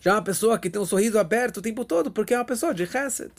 [0.00, 2.72] Já uma pessoa que tem um sorriso aberto o tempo todo, porque é uma pessoa
[2.72, 3.32] de chesed.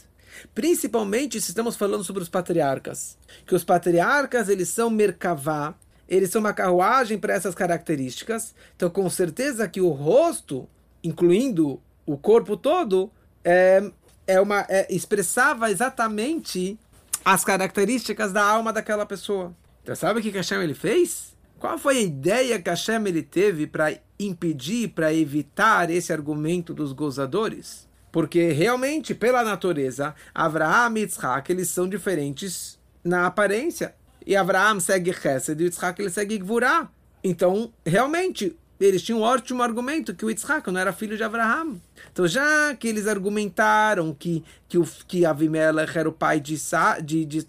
[0.54, 3.18] Principalmente se estamos falando sobre os patriarcas.
[3.46, 5.76] Que os patriarcas, eles são merkavá,
[6.08, 8.54] eles são uma carruagem para essas características.
[8.76, 10.68] Então, com certeza que o rosto,
[11.04, 13.12] incluindo o corpo todo,
[13.44, 13.92] é,
[14.28, 16.78] é uma, é, expressava exatamente
[17.24, 19.56] as características da alma daquela pessoa.
[19.84, 21.36] Então, sabe o que Hashem ele fez?
[21.60, 26.94] Qual foi a ideia que Hashem ele teve para impedir, para evitar esse argumento dos
[26.94, 27.88] gozadores?
[28.12, 33.94] Porque realmente, pela natureza, Avraham e Yitzhak, eles são diferentes na aparência
[34.26, 36.90] e Abraão segue Chesed e Yitzhak ele segue Gvurah.
[37.24, 41.82] Então, realmente, eles tinham um ótimo argumento que o Yitzhak não era filho de Abraham.
[42.12, 47.00] Então, já que eles argumentaram que, que, o, que Avimelech era o pai de, Sa,
[47.00, 47.46] de, de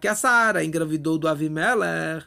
[0.00, 2.26] que a Sara engravidou do Avimelech,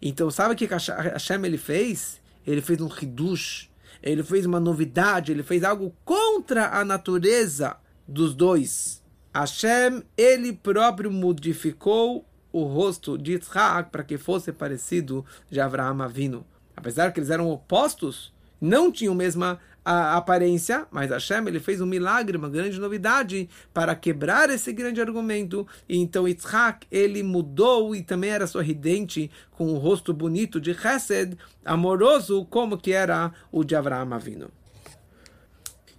[0.00, 2.20] então sabe o que Hashem ele fez?
[2.46, 3.70] Ele fez um hidush,
[4.02, 7.76] ele fez uma novidade, ele fez algo contra a natureza
[8.08, 9.02] dos dois.
[9.34, 16.44] Hashem, ele próprio modificou o rosto de Yitzhak para que fosse parecido de Avraham Avinu.
[16.76, 21.80] Apesar que eles eram opostos, não tinham a mesma a aparência, mas Hashem ele fez
[21.80, 25.66] um milagre, uma grande novidade para quebrar esse grande argumento.
[25.88, 31.36] E então Yitzhak ele mudou e também era sorridente, com um rosto bonito de Chesed,
[31.64, 34.50] amoroso, como que era o de Avraham Avinu.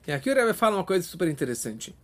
[0.07, 1.95] E aqui o Rebbe fala uma coisa super interessante,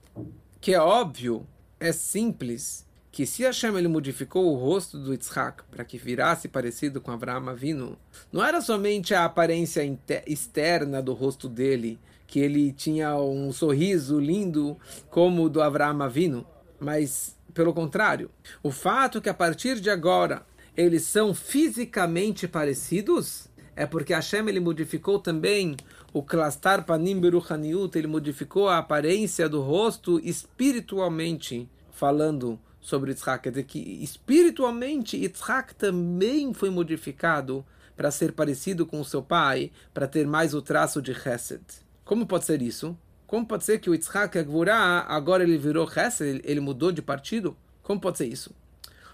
[0.59, 1.45] que é óbvio,
[1.79, 2.85] é simples,
[3.19, 7.49] que se Hashem ele modificou o rosto do Yitzhak para que virasse parecido com Abraham
[7.49, 7.97] Avinu,
[8.31, 9.83] não era somente a aparência
[10.25, 14.77] externa do rosto dele, que ele tinha um sorriso lindo
[15.09, 16.47] como o do Abraham Avinu,
[16.79, 18.31] mas pelo contrário,
[18.63, 20.45] o fato que a partir de agora
[20.77, 25.75] eles são fisicamente parecidos é porque Hashem ele modificou também
[26.13, 33.43] o Klastar Panim Beruchaniut, ele modificou a aparência do rosto espiritualmente falando sobre Yitzhak.
[33.43, 37.65] Quer dizer que espiritualmente Yitzhak também foi modificado
[37.95, 41.61] para ser parecido com o seu pai, para ter mais o traço de Chesed.
[42.05, 42.97] Como pode ser isso?
[43.27, 47.55] Como pode ser que o Yitzhak Agvurah, agora ele virou Chesed, ele mudou de partido?
[47.83, 48.55] Como pode ser isso?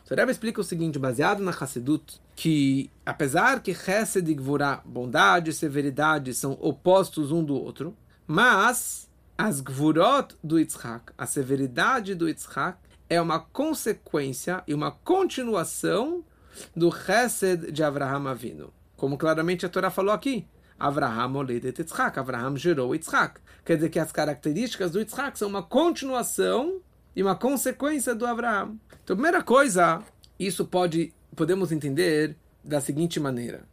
[0.10, 5.50] O Rebbe explica o seguinte, baseado na Hassedut, que apesar que Chesed e Gvurah, bondade
[5.50, 7.98] e severidade, são opostos um do outro,
[8.28, 12.78] mas as Gvurot do Yitzhak, a severidade do Yitzhak,
[13.10, 16.24] é uma consequência e uma continuação
[16.76, 18.74] do Chesed de Avraham Avinu.
[18.96, 20.48] Como claramente a Torá falou aqui.
[20.80, 22.18] Avraham oledet Yitzhak.
[22.18, 23.40] Avraham gerou Yitzhak.
[23.64, 26.82] Quer dizer que as características do Yitzhak são uma continuação
[27.16, 28.80] e uma consequência do Avraham.
[29.04, 30.02] Então, primeira coisa,
[30.40, 33.64] isso pode podemos entender da seguinte maneira.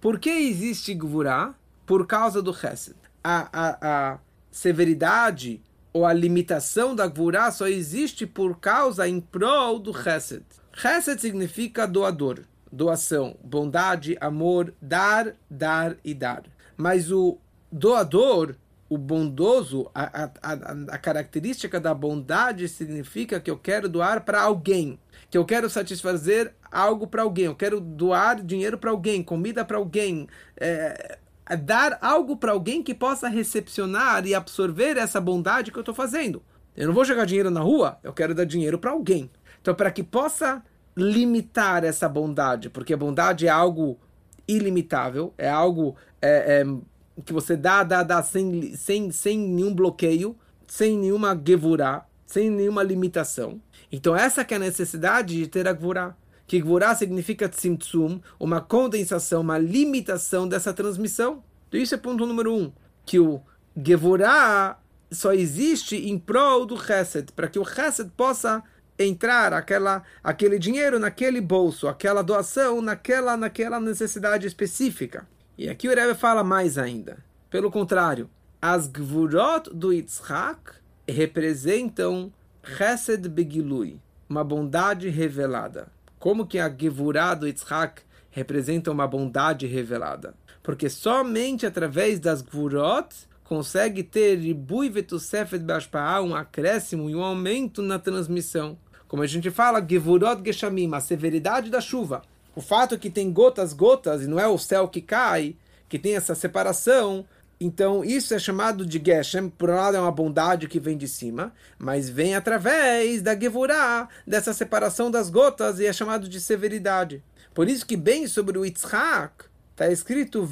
[0.00, 1.54] Por que existe Gvurah?
[1.86, 2.96] Por causa do Chesed.
[3.22, 4.18] A, a, a
[4.50, 5.62] severidade
[5.94, 10.42] ou a limitação da Gvurah só existe por causa em prol do Chesed.
[10.72, 16.42] Chesed significa doador, doação, bondade, amor, dar, dar e dar.
[16.76, 17.38] Mas o
[17.70, 18.56] doador,
[18.88, 20.52] o bondoso, a, a, a,
[20.88, 24.98] a característica da bondade significa que eu quero doar para alguém,
[25.30, 29.76] que eu quero satisfazer algo para alguém, eu quero doar dinheiro para alguém, comida para
[29.76, 30.26] alguém,
[30.56, 31.18] é,
[31.60, 36.42] dar algo para alguém que possa recepcionar e absorver essa bondade que eu estou fazendo.
[36.76, 39.30] Eu não vou jogar dinheiro na rua, eu quero dar dinheiro para alguém.
[39.60, 40.62] Então, para que possa
[40.96, 43.98] limitar essa bondade, porque a bondade é algo
[44.46, 50.36] ilimitável, é algo é, é, que você dá, dá, dá sem, sem, sem nenhum bloqueio,
[50.66, 53.60] sem nenhuma gevurá, sem nenhuma limitação.
[53.92, 58.60] Então, essa que é a necessidade de ter a gevurá que Gvorá significa tzimtzum, uma
[58.60, 61.42] condensação, uma limitação dessa transmissão.
[61.68, 62.72] Então isso é ponto número um,
[63.04, 63.40] que o
[63.76, 64.78] Gevorá
[65.10, 68.62] só existe em prol do Chesed, para que o Chesed possa
[68.98, 75.26] entrar aquela, aquele dinheiro naquele bolso, aquela doação naquela, naquela necessidade específica.
[75.56, 77.18] E aqui o Rebbe fala mais ainda.
[77.50, 78.28] Pelo contrário,
[78.60, 80.74] as Gvurot do Yitzhak
[81.08, 82.32] representam
[82.64, 85.88] Chesed Begilui, uma bondade revelada.
[86.24, 90.34] Como que a Gevurah do Yitzhak representa uma bondade revelada?
[90.62, 97.82] Porque somente através das Gvurot consegue ter Ribui Vetusefet Bashpa'a, um acréscimo e um aumento
[97.82, 98.78] na transmissão.
[99.06, 102.22] Como a gente fala, Gevurot Geshamim, a severidade da chuva.
[102.56, 105.56] O fato que tem gotas, gotas, e não é o céu que cai,
[105.90, 107.26] que tem essa separação,
[107.64, 109.48] então, isso é chamado de Geshem.
[109.48, 114.06] Por um lado, é uma bondade que vem de cima, mas vem através da Gevurah,
[114.26, 117.24] dessa separação das gotas, e é chamado de severidade.
[117.54, 120.46] Por isso que, bem sobre o Yitzhak, está escrito.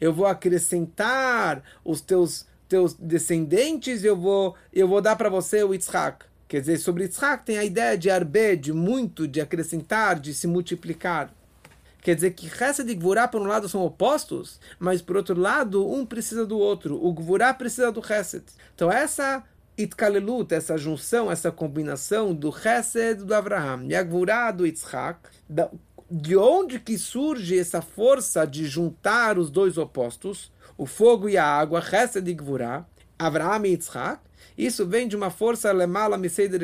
[0.00, 5.74] Eu vou acrescentar os teus, teus descendentes, eu vou, eu vou dar para você o
[5.74, 6.24] Yitzhak.
[6.46, 10.46] Quer dizer, sobre Yitzhak tem a ideia de arbed, de muito, de acrescentar, de se
[10.46, 11.34] multiplicar.
[12.02, 15.86] Quer dizer que Hesed e Gvurá, por um lado, são opostos, mas por outro lado,
[15.86, 17.02] um precisa do outro.
[17.04, 18.44] O Gvurá precisa do Hesed.
[18.74, 19.44] Então, essa
[19.76, 25.20] Itkalelut, essa junção, essa combinação do Hesed do Abraham e a Gvurá do Yitzhak,
[26.10, 31.44] de onde que surge essa força de juntar os dois opostos, o fogo e a
[31.44, 32.84] água, Hesed e Gvurá,
[33.18, 34.20] Abraham e Yitzhak,
[34.56, 36.62] isso vem de uma força lemala miseider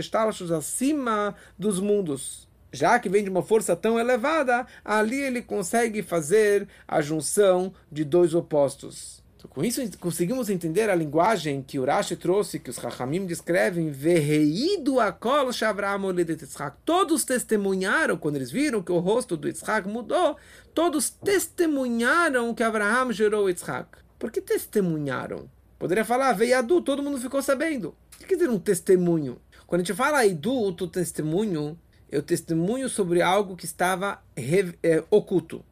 [0.52, 2.45] acima dos mundos
[2.76, 8.04] já que vem de uma força tão elevada, ali ele consegue fazer a junção de
[8.04, 9.24] dois opostos.
[9.36, 14.98] Então, com isso, conseguimos entender a linguagem que Urashi trouxe, que os Chachamim descrevem, Verreido
[14.98, 15.50] akol
[16.84, 20.36] Todos testemunharam, quando eles viram que o rosto do Yitzhak mudou,
[20.74, 23.88] todos testemunharam que Abraham gerou Yitzhak.
[24.18, 25.48] Por que testemunharam?
[25.78, 27.94] Poderia falar, veiadu, todo mundo ficou sabendo.
[28.14, 29.38] O que quer dizer um testemunho?
[29.66, 31.78] Quando a gente fala idu, o testemunho,
[32.10, 34.22] eu testemunho sobre algo que estava
[34.82, 35.64] é, oculto.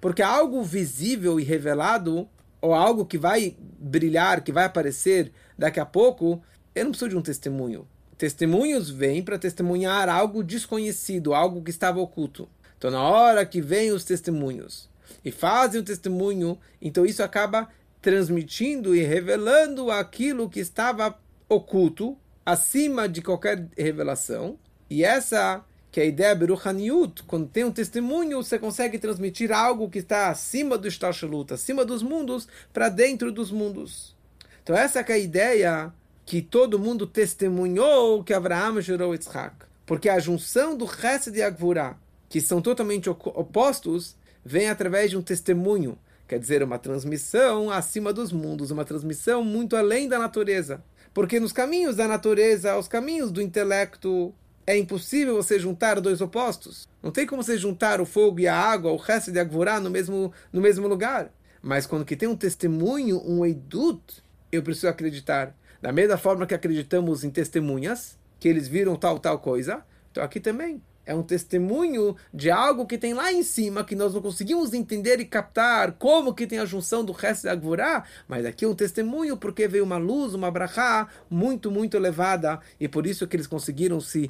[0.00, 2.28] Porque algo visível e revelado,
[2.60, 6.42] ou algo que vai brilhar, que vai aparecer daqui a pouco,
[6.74, 7.86] eu não preciso de um testemunho.
[8.16, 12.48] Testemunhos vêm para testemunhar algo desconhecido, algo que estava oculto.
[12.78, 14.88] Então, na hora que vêm os testemunhos
[15.24, 17.68] e fazem o testemunho, então isso acaba
[18.00, 21.16] transmitindo e revelando aquilo que estava
[21.48, 24.58] oculto, acima de qualquer revelação.
[24.88, 29.90] E essa que é a ideia Beruchaniut, quando tem um testemunho, você consegue transmitir algo
[29.90, 34.16] que está acima do Shtalshalut, acima dos mundos, para dentro dos mundos.
[34.62, 35.92] Então essa é a ideia
[36.24, 39.54] que todo mundo testemunhou que Abraão gerou Yitzhak.
[39.84, 45.22] Porque a junção do Chesed e Agvurah, que são totalmente opostos, vem através de um
[45.22, 45.98] testemunho.
[46.26, 50.82] Quer dizer, uma transmissão acima dos mundos, uma transmissão muito além da natureza.
[51.14, 54.34] Porque nos caminhos da natureza, os caminhos do intelecto,
[54.66, 56.88] é impossível você juntar dois opostos.
[57.02, 59.90] Não tem como você juntar o fogo e a água, o resto de Agvorá, no
[59.90, 61.30] mesmo, no mesmo lugar.
[61.60, 65.54] Mas quando que tem um testemunho, um eidut, eu preciso acreditar.
[65.80, 70.40] Da mesma forma que acreditamos em testemunhas, que eles viram tal, tal coisa, então aqui
[70.40, 74.72] também é um testemunho de algo que tem lá em cima, que nós não conseguimos
[74.72, 78.68] entender e captar como que tem a junção do resto da Agvorá, mas aqui é
[78.68, 83.36] um testemunho porque veio uma luz, uma brachá muito, muito elevada, e por isso que
[83.36, 84.26] eles conseguiram se,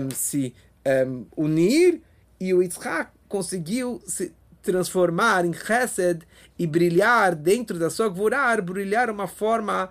[0.00, 0.54] um, se
[1.06, 2.00] um, unir,
[2.40, 4.32] e o Yitzhak conseguiu se
[4.62, 6.22] transformar em Chesed
[6.58, 9.88] e brilhar dentro da sua Gvorá, brilhar uma forma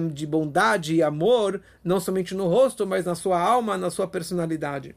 [0.00, 4.06] um, de bondade e amor, não somente no rosto, mas na sua alma, na sua
[4.06, 4.94] personalidade.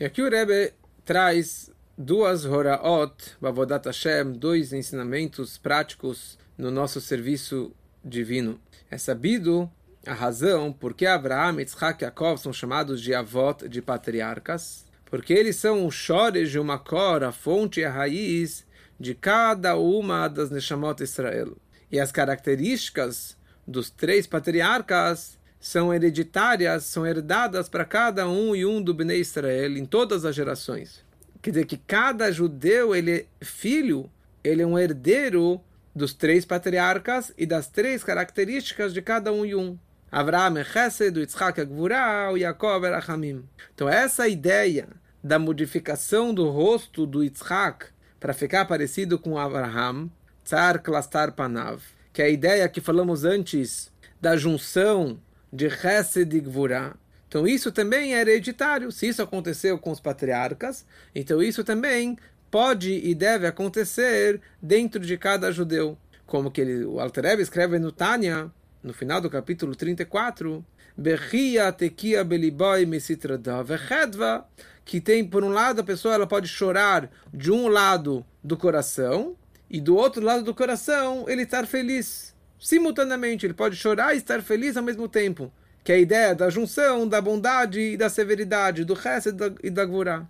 [0.00, 0.72] E aqui o Rebbe
[1.04, 7.70] traz duas Horaot, Bavodat Hashem, dois ensinamentos práticos no nosso serviço
[8.02, 8.58] divino.
[8.90, 9.70] É sabido
[10.06, 15.34] a razão por que Abraham, Yitzhak e Yaakov são chamados de avot, de patriarcas, porque
[15.34, 18.66] eles são o chores de uma cor, a fonte e a raiz
[18.98, 21.58] de cada uma das Neshamot Israel.
[21.92, 23.36] E as características
[23.66, 29.76] dos três patriarcas são hereditárias, são herdadas para cada um e um do Bnei Israel
[29.76, 31.04] em todas as gerações.
[31.42, 34.10] Quer dizer que cada judeu, ele é filho,
[34.42, 35.60] ele é um herdeiro
[35.94, 39.78] dos três patriarcas e das três características de cada um e um.
[40.10, 43.44] Avraham é Chesed, Yitzhak é o Yaakov é Rachamim.
[43.74, 44.88] Então essa ideia
[45.22, 47.86] da modificação do rosto do Yitzhak
[48.18, 50.10] para ficar parecido com Abraham,
[50.42, 55.18] Tsar Klastar Panav, que é a ideia que falamos antes da junção
[55.52, 56.94] de Chesed e Gvurah.
[57.28, 58.90] Então isso também é hereditário.
[58.90, 60.84] Se isso aconteceu com os patriarcas,
[61.14, 62.16] então isso também
[62.50, 65.96] pode e deve acontecer dentro de cada judeu.
[66.26, 68.50] Como que ele, o Alter escreve no Tânia,
[68.82, 70.64] no final do capítulo 34,
[70.96, 74.46] Bechia tekia beliboy vechedva,
[74.84, 79.36] que tem, por um lado, a pessoa ela pode chorar de um lado do coração,
[79.70, 83.46] e do outro lado do coração ele estar feliz simultaneamente.
[83.46, 85.52] Ele pode chorar e estar feliz ao mesmo tempo.
[85.82, 89.84] Que é a ideia da junção, da bondade e da severidade, do Chesed e da
[89.84, 90.28] Gvurah.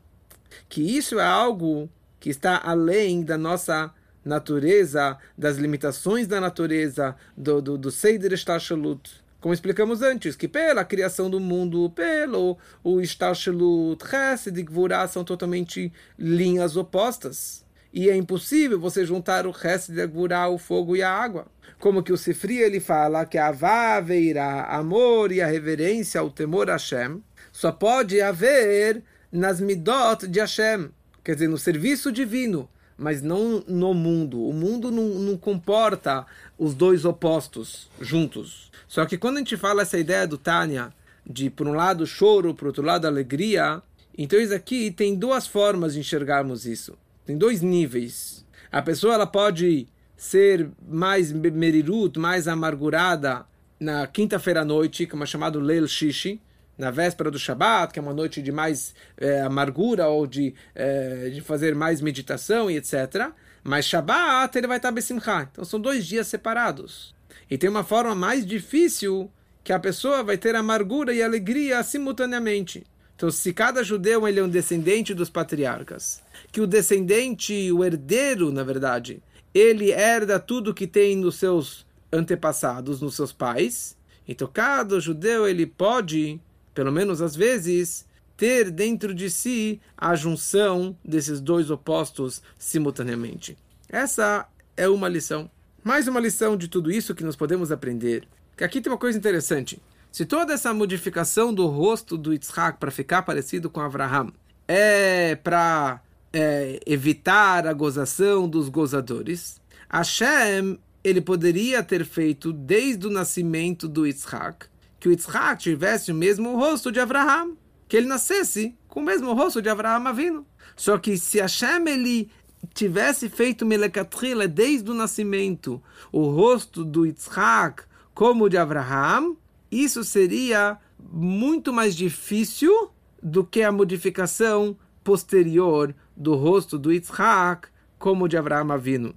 [0.69, 1.90] Que isso é algo
[2.21, 3.93] que está além da nossa
[4.25, 9.11] natureza, das limitações da natureza, do, do, do Seider Estashalut.
[9.40, 15.25] Como explicamos antes, que pela criação do mundo, pelo o Estashalut, Chesed e Gvurah são
[15.25, 17.64] totalmente linhas opostas.
[17.92, 21.46] E é impossível você juntar o resto de Gvurah, o fogo e a água.
[21.79, 26.70] Como que o Sifri ele fala que a vaveira, amor e a reverência, o temor
[26.70, 30.90] a Hashem, só pode haver nas midot de Hashem,
[31.24, 34.46] quer dizer, no serviço divino, mas não no mundo.
[34.46, 36.26] O mundo não, não comporta
[36.59, 38.70] os dois opostos juntos.
[38.87, 40.92] Só que quando a gente fala essa ideia do Tânia,
[41.26, 43.83] de por um lado choro, por outro lado alegria,
[44.16, 46.98] então isso aqui tem duas formas de enxergarmos isso.
[47.31, 48.45] Tem dois níveis.
[48.73, 53.47] A pessoa ela pode ser mais merirut, mais amargurada
[53.79, 56.40] na quinta-feira à noite, como é chamado Leil Shishi,
[56.77, 61.31] na véspera do Shabat, que é uma noite de mais é, amargura ou de, é,
[61.31, 63.31] de fazer mais meditação e etc.
[63.62, 65.49] Mas Shabat ele vai estar besimcha.
[65.53, 67.14] Então são dois dias separados.
[67.49, 69.31] E tem uma forma mais difícil
[69.62, 72.85] que a pessoa vai ter amargura e alegria simultaneamente.
[73.20, 78.50] Então, se cada judeu ele é um descendente dos patriarcas, que o descendente, o herdeiro,
[78.50, 83.94] na verdade, ele herda tudo que tem nos seus antepassados, nos seus pais.
[84.26, 86.40] Então, cada judeu ele pode,
[86.72, 88.06] pelo menos às vezes,
[88.38, 93.54] ter dentro de si a junção desses dois opostos simultaneamente.
[93.87, 95.50] Essa é uma lição.
[95.85, 98.27] Mais uma lição de tudo isso que nós podemos aprender.
[98.56, 99.79] Que aqui tem uma coisa interessante.
[100.13, 104.33] Se toda essa modificação do rosto do Yitzhak para ficar parecido com Abraham
[104.67, 106.02] é para
[106.33, 114.06] é, evitar a gozação dos gozadores, Hashem ele poderia ter feito desde o nascimento do
[114.06, 114.67] Yitzhak
[114.98, 117.56] que o Yitzhak tivesse o mesmo rosto de Abraham,
[117.88, 120.46] que ele nascesse com o mesmo rosto de Abraham Avino.
[120.77, 122.31] Só que se Hashem ele
[122.75, 125.83] tivesse feito Melekatrila desde o nascimento
[126.13, 129.35] o rosto do Yitzhak como o de Abraham,
[129.71, 132.90] isso seria muito mais difícil
[133.23, 137.68] do que a modificação posterior do rosto do Yitzhak
[137.98, 139.14] como de Avraham Avinu.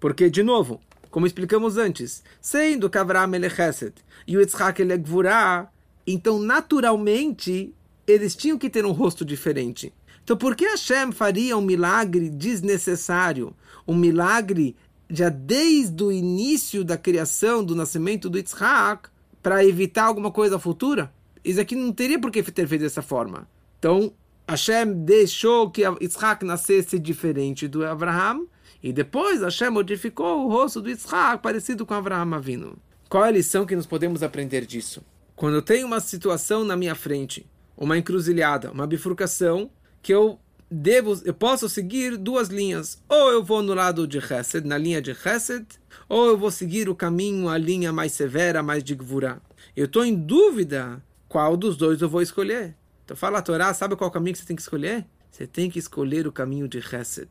[0.00, 0.80] Porque, de novo,
[1.10, 3.92] como explicamos antes, sendo que Avraham ele é
[4.26, 5.68] e o Yitzhak ele é
[6.06, 7.74] então naturalmente
[8.06, 9.92] eles tinham que ter um rosto diferente.
[10.22, 13.54] Então por que Hashem faria um milagre desnecessário?
[13.86, 14.74] Um milagre
[15.08, 19.08] já desde o início da criação, do nascimento do Yitzhak,
[19.44, 21.12] para evitar alguma coisa futura?
[21.44, 23.46] Isso aqui não teria por que ter feito dessa forma.
[23.78, 24.10] Então,
[24.48, 28.46] Hashem deixou que Yitzhak nascesse diferente do Abraham,
[28.82, 32.78] e depois Hashem modificou o rosto do Yitzhak parecido com Abraham Avinu.
[33.06, 35.04] Qual é a lição que nós podemos aprender disso?
[35.36, 39.70] Quando eu tenho uma situação na minha frente, uma encruzilhada, uma bifurcação,
[40.00, 40.40] que eu
[40.70, 43.02] devo, eu posso seguir duas linhas.
[43.10, 45.66] Ou eu vou no lado de Chesed, na linha de Chesed,
[46.08, 49.40] ou eu vou seguir o caminho, a linha mais severa, mais de Gvurah.
[49.76, 52.74] Eu estou em dúvida qual dos dois eu vou escolher.
[53.04, 55.06] Então fala a Torá, sabe qual caminho que você tem que escolher?
[55.30, 57.28] Você tem que escolher o caminho de Chesed.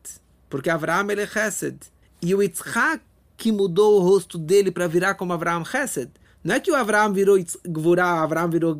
[0.49, 1.77] Porque Avraham ele é Chesed.
[2.21, 3.03] E o Yitzhak
[3.35, 6.11] que mudou o rosto dele para virar como Avraham Chesed.
[6.43, 8.79] Não é que o Avraham virou Gvurah, Avraham virou,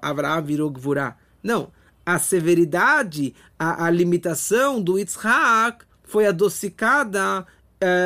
[0.00, 1.16] Avraham virou Gvurah.
[1.42, 1.70] Não
[2.04, 7.46] a severidade, a, a limitação do Yitzhak foi adocicada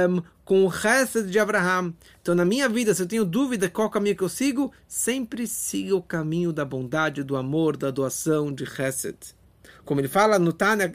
[0.08, 1.92] um, com o resto de Abraham.
[2.22, 5.94] Então, na minha vida, se eu tenho dúvida qual caminho que eu sigo, sempre siga
[5.94, 9.18] o caminho da bondade, do amor, da doação, de Chesed.
[9.84, 10.90] Como ele fala no Tânia,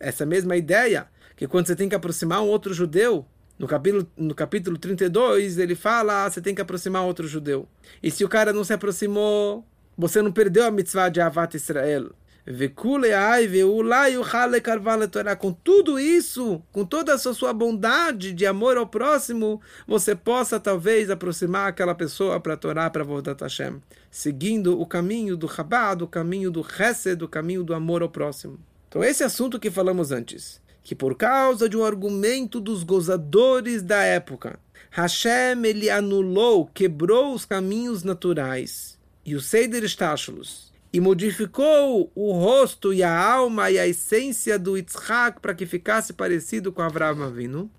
[0.00, 3.24] essa mesma ideia, que quando você tem que aproximar um outro judeu,
[3.56, 7.68] no capítulo, no capítulo 32, ele fala, ah, você tem que aproximar outro judeu.
[8.02, 9.64] E se o cara não se aproximou,
[9.96, 12.10] você não perdeu a mitzvah de Avat Israel.
[15.36, 21.10] Com tudo isso, com toda essa sua bondade de amor ao próximo, você possa talvez
[21.10, 23.80] aproximar aquela pessoa para Torá, para Vodat Hashem,
[24.10, 28.58] seguindo o caminho do Chabad, o caminho do Chesed, o caminho do amor ao próximo.
[28.88, 34.02] Então, esse assunto que falamos antes, que por causa de um argumento dos gozadores da
[34.02, 34.58] época,
[34.90, 42.92] Hashem ele anulou, quebrou os caminhos naturais e o Seider Stashulus e modificou o rosto
[42.92, 47.70] e a alma e a essência do Yitzhak para que ficasse parecido com Avraham Avinu.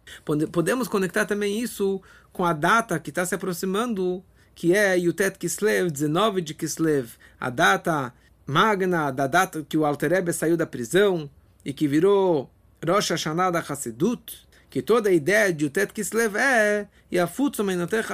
[0.52, 2.02] Podemos conectar também isso
[2.32, 4.24] com a data que está se aproximando,
[4.56, 8.14] que é Yutet Kislev, 19 de Kislev, a data
[8.46, 11.30] magna da data que o Alter Rebbe saiu da prisão
[11.66, 12.50] e que virou
[12.86, 13.62] Rosh Hashanah da
[14.72, 17.62] que toda a ideia de Utet Kislev é e a Futsa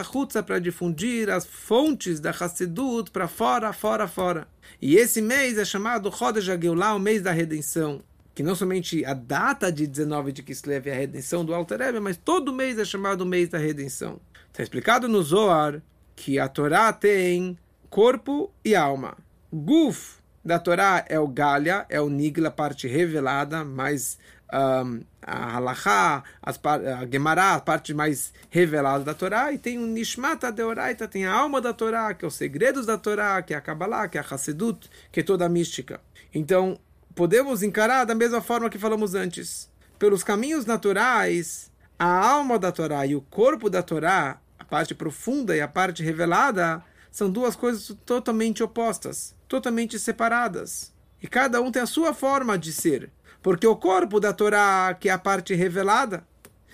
[0.04, 4.48] Chutza para difundir as fontes da Hassidut para fora, fora, fora.
[4.82, 8.02] E esse mês é chamado Chodesh HaGeulah, o mês da redenção.
[8.34, 12.00] Que não somente a data de 19 de Kislev é a redenção do Alter Rebbe,
[12.00, 14.20] mas todo mês é chamado o mês da redenção.
[14.48, 15.80] Está explicado no Zohar
[16.16, 17.56] que a Torá tem
[17.88, 19.16] corpo e alma.
[19.54, 24.18] Guf da Torá é o Galha, é o Nigla, parte revelada, mais
[24.54, 30.52] um, a Halachá, a Gemara, a parte mais revelada da Torá, e tem o Nishmata
[30.52, 33.62] Deoraita, tem a alma da Torá, que é os segredos da Torá, que é a
[33.62, 36.00] Kabbalah, que é a Hassedut, que é toda a mística.
[36.34, 36.80] Então,
[37.14, 39.70] podemos encarar da mesma forma que falamos antes.
[40.00, 45.56] Pelos caminhos naturais, a alma da Torá e o corpo da Torá, a parte profunda
[45.56, 50.94] e a parte revelada, são duas coisas totalmente opostas, totalmente separadas.
[51.22, 53.10] E cada um tem a sua forma de ser.
[53.42, 56.26] Porque o corpo da Torá, que é a parte revelada,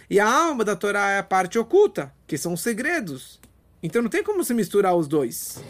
[0.10, 3.40] e a alma da Torá é a parte oculta, que são os segredos.
[3.82, 5.62] Então não tem como se misturar os dois.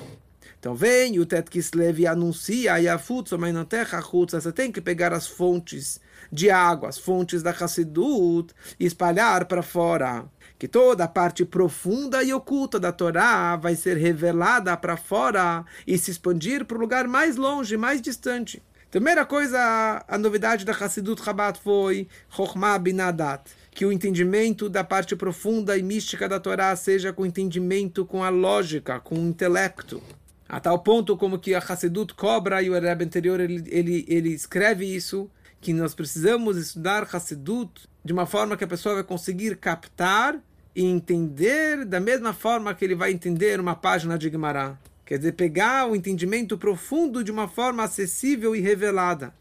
[0.60, 5.12] Então vem o Tet Kislev e anuncia Yafut, mas na terra você tem que pegar
[5.12, 6.00] as fontes
[6.32, 10.24] de água, as fontes da Hassidut, e espalhar para fora.
[10.58, 15.98] Que toda a parte profunda e oculta da Torá vai ser revelada para fora e
[15.98, 18.64] se expandir para o lugar mais longe, mais distante.
[18.94, 25.16] Primeira coisa, a novidade da Hassidut Rabat foi Chokhmah Binadat, que o entendimento da parte
[25.16, 30.00] profunda e mística da Torá seja com entendimento, com a lógica, com o intelecto.
[30.48, 34.30] A tal ponto como que a Hassidut cobra, e o Rebbe anterior ele, ele, ele
[34.30, 35.28] escreve isso,
[35.60, 40.40] que nós precisamos estudar Hassidut de uma forma que a pessoa vai conseguir captar
[40.76, 44.78] e entender da mesma forma que ele vai entender uma página de Gemara.
[45.06, 49.34] Quer dizer, pegar o entendimento profundo de uma forma acessível e revelada.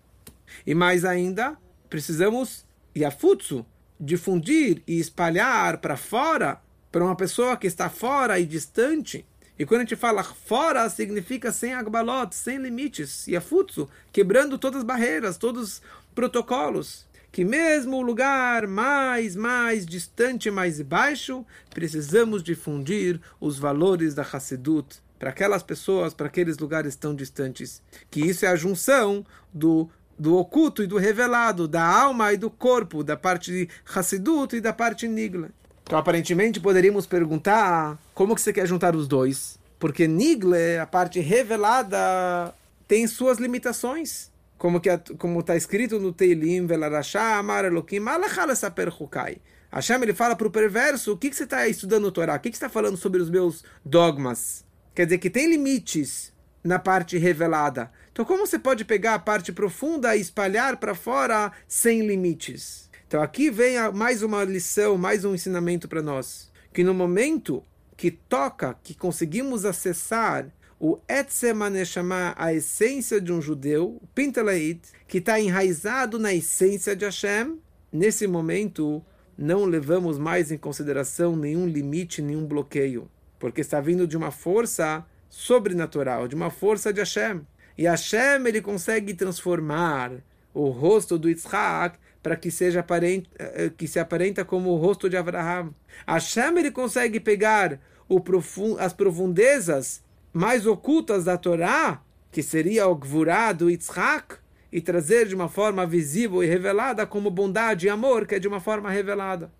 [0.66, 1.56] E mais ainda,
[1.88, 3.64] precisamos, Yafutsu,
[3.98, 6.60] difundir e espalhar para fora,
[6.90, 9.24] para uma pessoa que está fora e distante.
[9.58, 13.28] E quando a gente fala fora, significa sem agbalot, sem limites.
[13.28, 15.82] Yafutsu, quebrando todas as barreiras, todos os
[16.14, 17.06] protocolos.
[17.30, 25.00] que mesmo o lugar mais, mais distante, mais baixo, precisamos difundir os valores da Hassidut
[25.22, 27.80] para aquelas pessoas, para aqueles lugares tão distantes.
[28.10, 32.50] Que isso é a junção do do oculto e do revelado, da alma e do
[32.50, 35.50] corpo, da parte de Hassidut e da parte Nigla.
[35.84, 39.58] Então, aparentemente, poderíamos perguntar como que você quer juntar os dois?
[39.78, 42.52] Porque Nigle, a parte revelada,
[42.86, 44.30] tem suas limitações.
[44.58, 49.38] Como que como está escrito no Teilim, Velarashá, Amar Elohim, Alachal Saper Hukai.
[49.70, 52.34] Hashem ele fala para o perverso: o que, que você está estudando no Torá?
[52.34, 54.64] O que, que você está falando sobre os meus dogmas?
[54.94, 56.32] Quer dizer que tem limites
[56.62, 57.90] na parte revelada.
[58.12, 62.90] Então, como você pode pegar a parte profunda e espalhar para fora sem limites?
[63.08, 66.50] Então, aqui vem mais uma lição, mais um ensinamento para nós.
[66.72, 67.64] Que no momento
[67.96, 74.80] que toca, que conseguimos acessar o Etzema Neshama, a essência de um judeu, o Pinteleit,
[75.06, 77.58] que está enraizado na essência de Hashem,
[77.92, 79.02] nesse momento
[79.38, 83.08] não levamos mais em consideração nenhum limite, nenhum bloqueio,
[83.42, 87.40] porque está vindo de uma força sobrenatural, de uma força de Hashem.
[87.76, 90.12] E Hashem ele consegue transformar
[90.54, 95.10] o rosto do Yitzhak para que seja aparente, eh, que se aparenta como o rosto
[95.10, 95.74] de Abraham.
[96.06, 97.80] Hashem ele consegue pegar
[98.24, 104.36] profund, as profundezas mais ocultas da Torá, que seria o Gvurá do Yitzhak,
[104.70, 108.46] e trazer de uma forma visível e revelada como bondade e amor, que é de
[108.46, 109.50] uma forma revelada.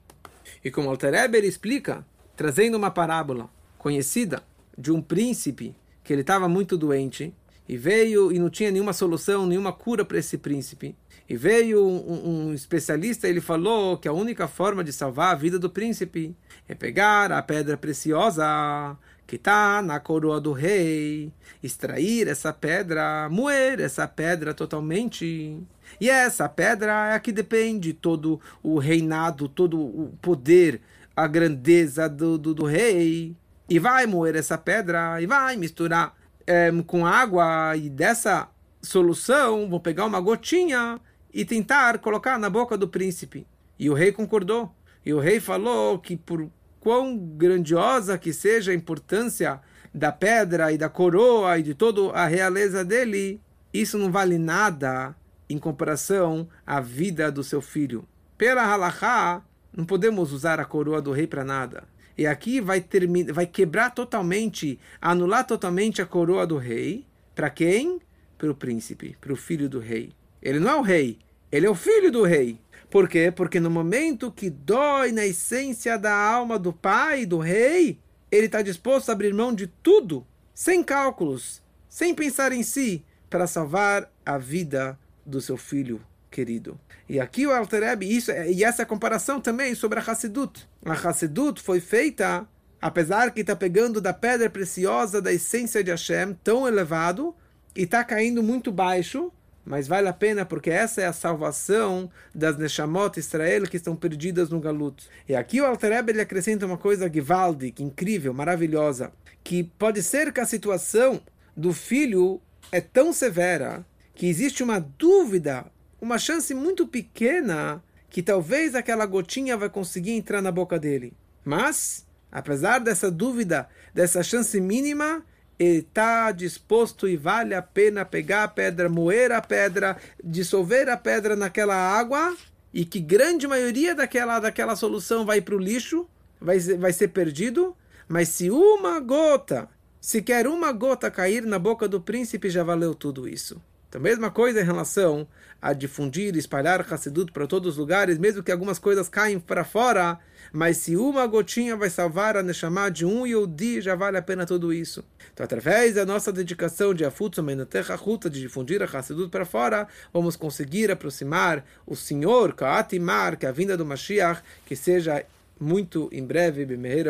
[0.64, 2.06] E como Alter Eber explica,
[2.36, 3.50] trazendo uma parábola
[3.82, 4.40] conhecida
[4.78, 5.74] de um príncipe
[6.04, 7.34] que ele estava muito doente
[7.68, 10.94] e veio e não tinha nenhuma solução, nenhuma cura para esse príncipe.
[11.28, 15.58] E veio um, um, especialista, ele falou que a única forma de salvar a vida
[15.58, 16.36] do príncipe
[16.68, 23.80] é pegar a pedra preciosa que está na coroa do rei, extrair essa pedra, moer
[23.80, 25.58] essa pedra totalmente.
[26.00, 30.80] E essa pedra é a que depende todo o reinado, todo o poder,
[31.16, 33.34] a grandeza do, do, do rei.
[33.68, 36.14] E vai moer essa pedra e vai misturar
[36.46, 38.48] é, com água e dessa
[38.82, 41.00] solução, vou pegar uma gotinha
[41.32, 43.46] e tentar colocar na boca do príncipe.
[43.78, 44.74] E o rei concordou.
[45.04, 49.60] E o rei falou que por quão grandiosa que seja a importância
[49.94, 53.40] da pedra e da coroa e de toda a realeza dele,
[53.72, 55.14] isso não vale nada
[55.48, 58.06] em comparação à vida do seu filho.
[58.36, 59.42] Pela halachá,
[59.72, 61.84] não podemos usar a coroa do rei para nada.
[62.22, 67.04] E aqui vai, terminar, vai quebrar totalmente, anular totalmente a coroa do rei.
[67.34, 68.00] Para quem?
[68.38, 70.12] Para o príncipe, para o filho do rei.
[70.40, 71.18] Ele não é o rei,
[71.50, 72.60] ele é o filho do rei.
[72.88, 73.32] Por quê?
[73.34, 77.98] Porque no momento que dói na essência da alma do pai, do rei,
[78.30, 83.48] ele está disposto a abrir mão de tudo, sem cálculos, sem pensar em si, para
[83.48, 84.96] salvar a vida
[85.26, 86.00] do seu filho
[86.32, 86.80] querido.
[87.08, 90.66] E aqui o Alter isso, e essa comparação também sobre a Hassidut.
[90.84, 92.48] A Hassidut foi feita,
[92.80, 97.34] apesar que está pegando da pedra preciosa da essência de Hashem, tão elevado,
[97.76, 99.30] e está caindo muito baixo,
[99.64, 104.50] mas vale a pena porque essa é a salvação das Neshamot Israel que estão perdidas
[104.50, 105.08] no Galut.
[105.28, 109.12] E aqui o Alter ele acrescenta uma coisa Givaldi, incrível, maravilhosa,
[109.44, 111.20] que pode ser que a situação
[111.56, 112.40] do filho
[112.72, 115.66] é tão severa que existe uma dúvida
[116.02, 117.80] uma chance muito pequena
[118.10, 121.12] que talvez aquela gotinha vai conseguir entrar na boca dele.
[121.44, 125.24] Mas, apesar dessa dúvida, dessa chance mínima,
[125.56, 130.96] ele está disposto e vale a pena pegar a pedra, moer a pedra, dissolver a
[130.96, 132.36] pedra naquela água
[132.74, 136.08] e que grande maioria daquela, daquela solução vai para o lixo,
[136.40, 137.76] vai, vai ser perdido.
[138.08, 139.68] Mas se uma gota,
[140.00, 143.62] sequer uma gota cair na boca do príncipe, já valeu tudo isso.
[143.92, 145.28] Então, mesma coisa em relação
[145.60, 150.18] a difundir, espalhar Hassidut para todos os lugares, mesmo que algumas coisas caem para fora,
[150.50, 154.46] mas se uma gotinha vai salvar a Neshama de um Yodi, já vale a pena
[154.46, 155.04] tudo isso.
[155.34, 159.86] Então, através da nossa dedicação de Afutsu Menotecha Ruta, de difundir a Hassidut para fora,
[160.10, 165.22] vamos conseguir aproximar o Senhor, Kaatimar, que é a vinda do Mashiach, que seja
[165.60, 167.08] muito em breve, Bimeher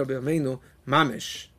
[0.84, 1.51] Mamesh.